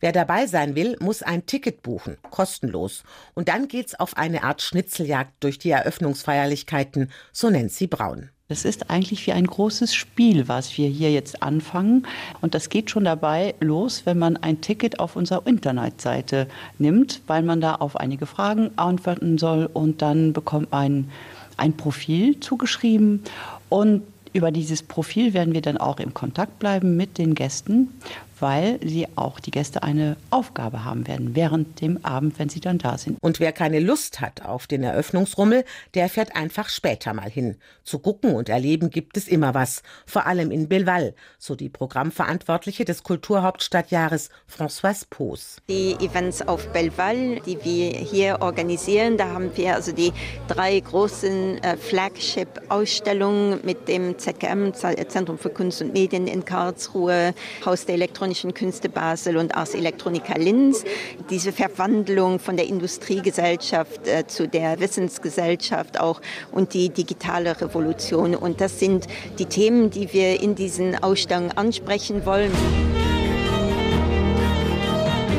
Wer 0.00 0.10
dabei 0.10 0.48
sein 0.48 0.74
will, 0.74 0.96
muss 0.98 1.22
ein 1.22 1.46
Ticket 1.46 1.82
buchen, 1.82 2.16
kostenlos. 2.30 3.04
Und 3.34 3.48
dann 3.48 3.68
geht's 3.68 3.94
auf 3.94 4.16
eine 4.16 4.42
Art 4.42 4.60
Schnitzeljagd 4.60 5.34
durch 5.38 5.60
die 5.60 5.70
Eröffnungsfeierlichkeiten, 5.70 7.12
so 7.30 7.48
nennt 7.48 7.70
sie 7.70 7.86
Braun. 7.86 8.30
Das 8.50 8.64
ist 8.64 8.88
eigentlich 8.88 9.26
wie 9.26 9.32
ein 9.32 9.46
großes 9.46 9.94
Spiel, 9.94 10.48
was 10.48 10.78
wir 10.78 10.88
hier 10.88 11.12
jetzt 11.12 11.42
anfangen. 11.42 12.06
Und 12.40 12.54
das 12.54 12.70
geht 12.70 12.88
schon 12.88 13.04
dabei 13.04 13.54
los, 13.60 14.06
wenn 14.06 14.18
man 14.18 14.38
ein 14.38 14.62
Ticket 14.62 15.00
auf 15.00 15.16
unserer 15.16 15.46
Internetseite 15.46 16.48
nimmt, 16.78 17.20
weil 17.26 17.42
man 17.42 17.60
da 17.60 17.74
auf 17.74 17.96
einige 17.96 18.24
Fragen 18.24 18.70
antworten 18.76 19.36
soll 19.36 19.68
und 19.70 20.00
dann 20.00 20.32
bekommt 20.32 20.72
man 20.72 21.10
ein 21.58 21.76
Profil 21.76 22.40
zugeschrieben. 22.40 23.22
Und 23.68 24.00
über 24.32 24.50
dieses 24.50 24.82
Profil 24.82 25.34
werden 25.34 25.52
wir 25.52 25.60
dann 25.60 25.76
auch 25.76 26.00
im 26.00 26.14
Kontakt 26.14 26.58
bleiben 26.58 26.96
mit 26.96 27.18
den 27.18 27.34
Gästen 27.34 27.90
weil 28.40 28.78
sie 28.84 29.06
auch 29.16 29.40
die 29.40 29.50
Gäste 29.50 29.82
eine 29.82 30.16
Aufgabe 30.30 30.84
haben 30.84 31.06
werden 31.06 31.34
während 31.34 31.80
dem 31.80 32.04
Abend, 32.04 32.38
wenn 32.38 32.48
sie 32.48 32.60
dann 32.60 32.78
da 32.78 32.98
sind. 32.98 33.18
Und 33.20 33.40
wer 33.40 33.52
keine 33.52 33.80
Lust 33.80 34.20
hat 34.20 34.44
auf 34.44 34.66
den 34.66 34.82
Eröffnungsrummel, 34.82 35.64
der 35.94 36.08
fährt 36.08 36.36
einfach 36.36 36.68
später 36.68 37.12
mal 37.14 37.30
hin. 37.30 37.56
Zu 37.84 37.98
gucken 37.98 38.34
und 38.34 38.48
erleben 38.48 38.90
gibt 38.90 39.16
es 39.16 39.28
immer 39.28 39.54
was, 39.54 39.82
vor 40.06 40.26
allem 40.26 40.50
in 40.50 40.68
Belval, 40.68 41.14
so 41.38 41.54
die 41.54 41.68
Programmverantwortliche 41.68 42.84
des 42.84 43.02
Kulturhauptstadtjahres 43.02 44.30
François 44.48 45.04
Pos. 45.10 45.56
Die 45.68 45.92
Events 46.00 46.42
auf 46.42 46.68
Belval, 46.72 47.40
die 47.46 47.58
wir 47.64 47.90
hier 47.90 48.38
organisieren, 48.40 49.16
da 49.16 49.28
haben 49.30 49.50
wir 49.56 49.74
also 49.74 49.92
die 49.92 50.12
drei 50.48 50.78
großen 50.80 51.62
äh, 51.62 51.76
Flagship-Ausstellungen 51.76 53.60
mit 53.64 53.88
dem 53.88 54.18
ZKM 54.18 54.72
Zentrum 54.72 55.38
für 55.38 55.50
Kunst 55.50 55.82
und 55.82 55.92
Medien 55.92 56.26
in 56.26 56.44
Karlsruhe, 56.44 57.34
Haus 57.64 57.86
der 57.86 57.94
Elektronik 57.94 58.27
elektronischen 58.28 58.52
Künste 58.52 58.88
Basel 58.90 59.38
und 59.38 59.54
Ars 59.56 59.74
Electronica 59.74 60.34
Linz. 60.36 60.84
Diese 61.30 61.50
Verwandlung 61.50 62.38
von 62.38 62.56
der 62.58 62.66
Industriegesellschaft 62.66 64.06
äh, 64.06 64.26
zu 64.26 64.46
der 64.46 64.80
Wissensgesellschaft 64.80 65.98
auch 65.98 66.20
und 66.52 66.74
die 66.74 66.90
digitale 66.90 67.58
Revolution. 67.58 68.34
Und 68.34 68.60
das 68.60 68.80
sind 68.80 69.06
die 69.38 69.46
Themen, 69.46 69.90
die 69.90 70.12
wir 70.12 70.42
in 70.42 70.54
diesen 70.54 71.02
Ausstellungen 71.02 71.52
ansprechen 71.52 72.26
wollen. 72.26 72.52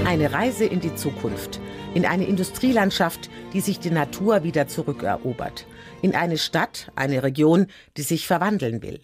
Eine 0.05 0.33
Reise 0.33 0.65
in 0.65 0.79
die 0.79 0.95
Zukunft, 0.95 1.59
in 1.93 2.07
eine 2.07 2.25
Industrielandschaft, 2.25 3.29
die 3.53 3.61
sich 3.61 3.79
die 3.79 3.91
Natur 3.91 4.43
wieder 4.43 4.67
zurückerobert, 4.67 5.67
in 6.01 6.15
eine 6.15 6.39
Stadt, 6.39 6.91
eine 6.95 7.21
Region, 7.21 7.67
die 7.97 8.01
sich 8.01 8.25
verwandeln 8.25 8.81
will. 8.81 8.99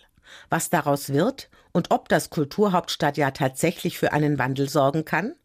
Was 0.49 0.71
daraus 0.71 1.13
wird 1.13 1.49
und 1.75 1.91
ob 1.91 2.07
das 2.07 2.29
Kulturhauptstadtjahr 2.29 3.33
tatsächlich 3.33 3.97
für 3.97 4.13
einen 4.13 4.39
Wandel 4.39 4.69
sorgen 4.69 5.03
kann? 5.03 5.35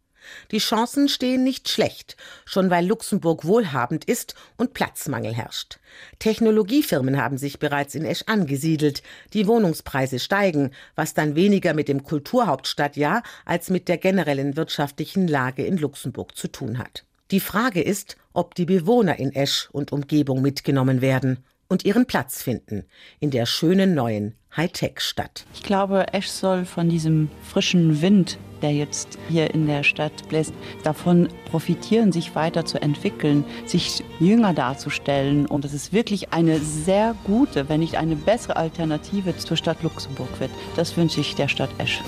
Die 0.52 0.58
Chancen 0.58 1.08
stehen 1.08 1.42
nicht 1.42 1.68
schlecht, 1.68 2.16
schon 2.44 2.70
weil 2.70 2.86
Luxemburg 2.86 3.44
wohlhabend 3.44 4.04
ist 4.04 4.36
und 4.56 4.72
Platzmangel 4.72 5.34
herrscht. 5.34 5.80
Technologiefirmen 6.20 7.20
haben 7.20 7.36
sich 7.36 7.58
bereits 7.58 7.96
in 7.96 8.04
Esch 8.04 8.22
angesiedelt, 8.26 9.02
die 9.32 9.48
Wohnungspreise 9.48 10.20
steigen, 10.20 10.70
was 10.94 11.14
dann 11.14 11.34
weniger 11.34 11.74
mit 11.74 11.88
dem 11.88 12.04
Kulturhauptstadtjahr 12.04 13.24
als 13.44 13.68
mit 13.68 13.88
der 13.88 13.98
generellen 13.98 14.56
wirtschaftlichen 14.56 15.26
Lage 15.26 15.64
in 15.64 15.78
Luxemburg 15.78 16.36
zu 16.36 16.46
tun 16.46 16.78
hat. 16.78 17.04
Die 17.32 17.40
Frage 17.40 17.82
ist, 17.82 18.16
ob 18.34 18.54
die 18.54 18.66
Bewohner 18.66 19.18
in 19.18 19.34
Esch 19.34 19.68
und 19.72 19.90
Umgebung 19.90 20.42
mitgenommen 20.42 21.00
werden 21.00 21.44
und 21.70 21.84
ihren 21.84 22.04
Platz 22.04 22.42
finden 22.42 22.84
in 23.20 23.30
der 23.30 23.46
schönen 23.46 23.94
neuen 23.94 24.34
Hightech-Stadt. 24.56 25.46
Ich 25.54 25.62
glaube, 25.62 26.12
Esch 26.12 26.26
soll 26.26 26.64
von 26.64 26.88
diesem 26.88 27.30
frischen 27.48 28.02
Wind, 28.02 28.38
der 28.60 28.72
jetzt 28.72 29.18
hier 29.28 29.54
in 29.54 29.66
der 29.66 29.84
Stadt 29.84 30.28
bläst, 30.28 30.52
davon 30.82 31.28
profitieren, 31.46 32.12
sich 32.12 32.34
weiter 32.34 32.66
zu 32.66 32.82
entwickeln, 32.82 33.44
sich 33.64 34.02
jünger 34.18 34.52
darzustellen. 34.52 35.46
Und 35.46 35.64
es 35.64 35.72
ist 35.72 35.92
wirklich 35.92 36.32
eine 36.32 36.58
sehr 36.58 37.14
gute, 37.24 37.68
wenn 37.68 37.80
nicht 37.80 37.96
eine 37.96 38.16
bessere 38.16 38.56
Alternative 38.56 39.36
zur 39.36 39.56
Stadt 39.56 39.82
Luxemburg 39.82 40.40
wird. 40.40 40.50
Das 40.74 40.96
wünsche 40.96 41.20
ich 41.20 41.36
der 41.36 41.48
Stadt 41.48 41.70
Esch. 41.78 42.00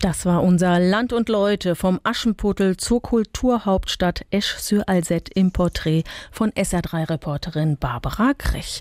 Das 0.00 0.26
war 0.26 0.44
unser 0.44 0.78
Land 0.78 1.12
und 1.12 1.28
Leute 1.28 1.74
vom 1.74 1.98
Aschenputtel 2.04 2.76
zur 2.76 3.02
Kulturhauptstadt 3.02 4.24
Esch-sur-Alzette 4.30 5.32
im 5.34 5.50
Porträt 5.50 6.04
von 6.30 6.52
SR3-Reporterin 6.52 7.78
Barbara 7.78 8.32
Krech. 8.38 8.76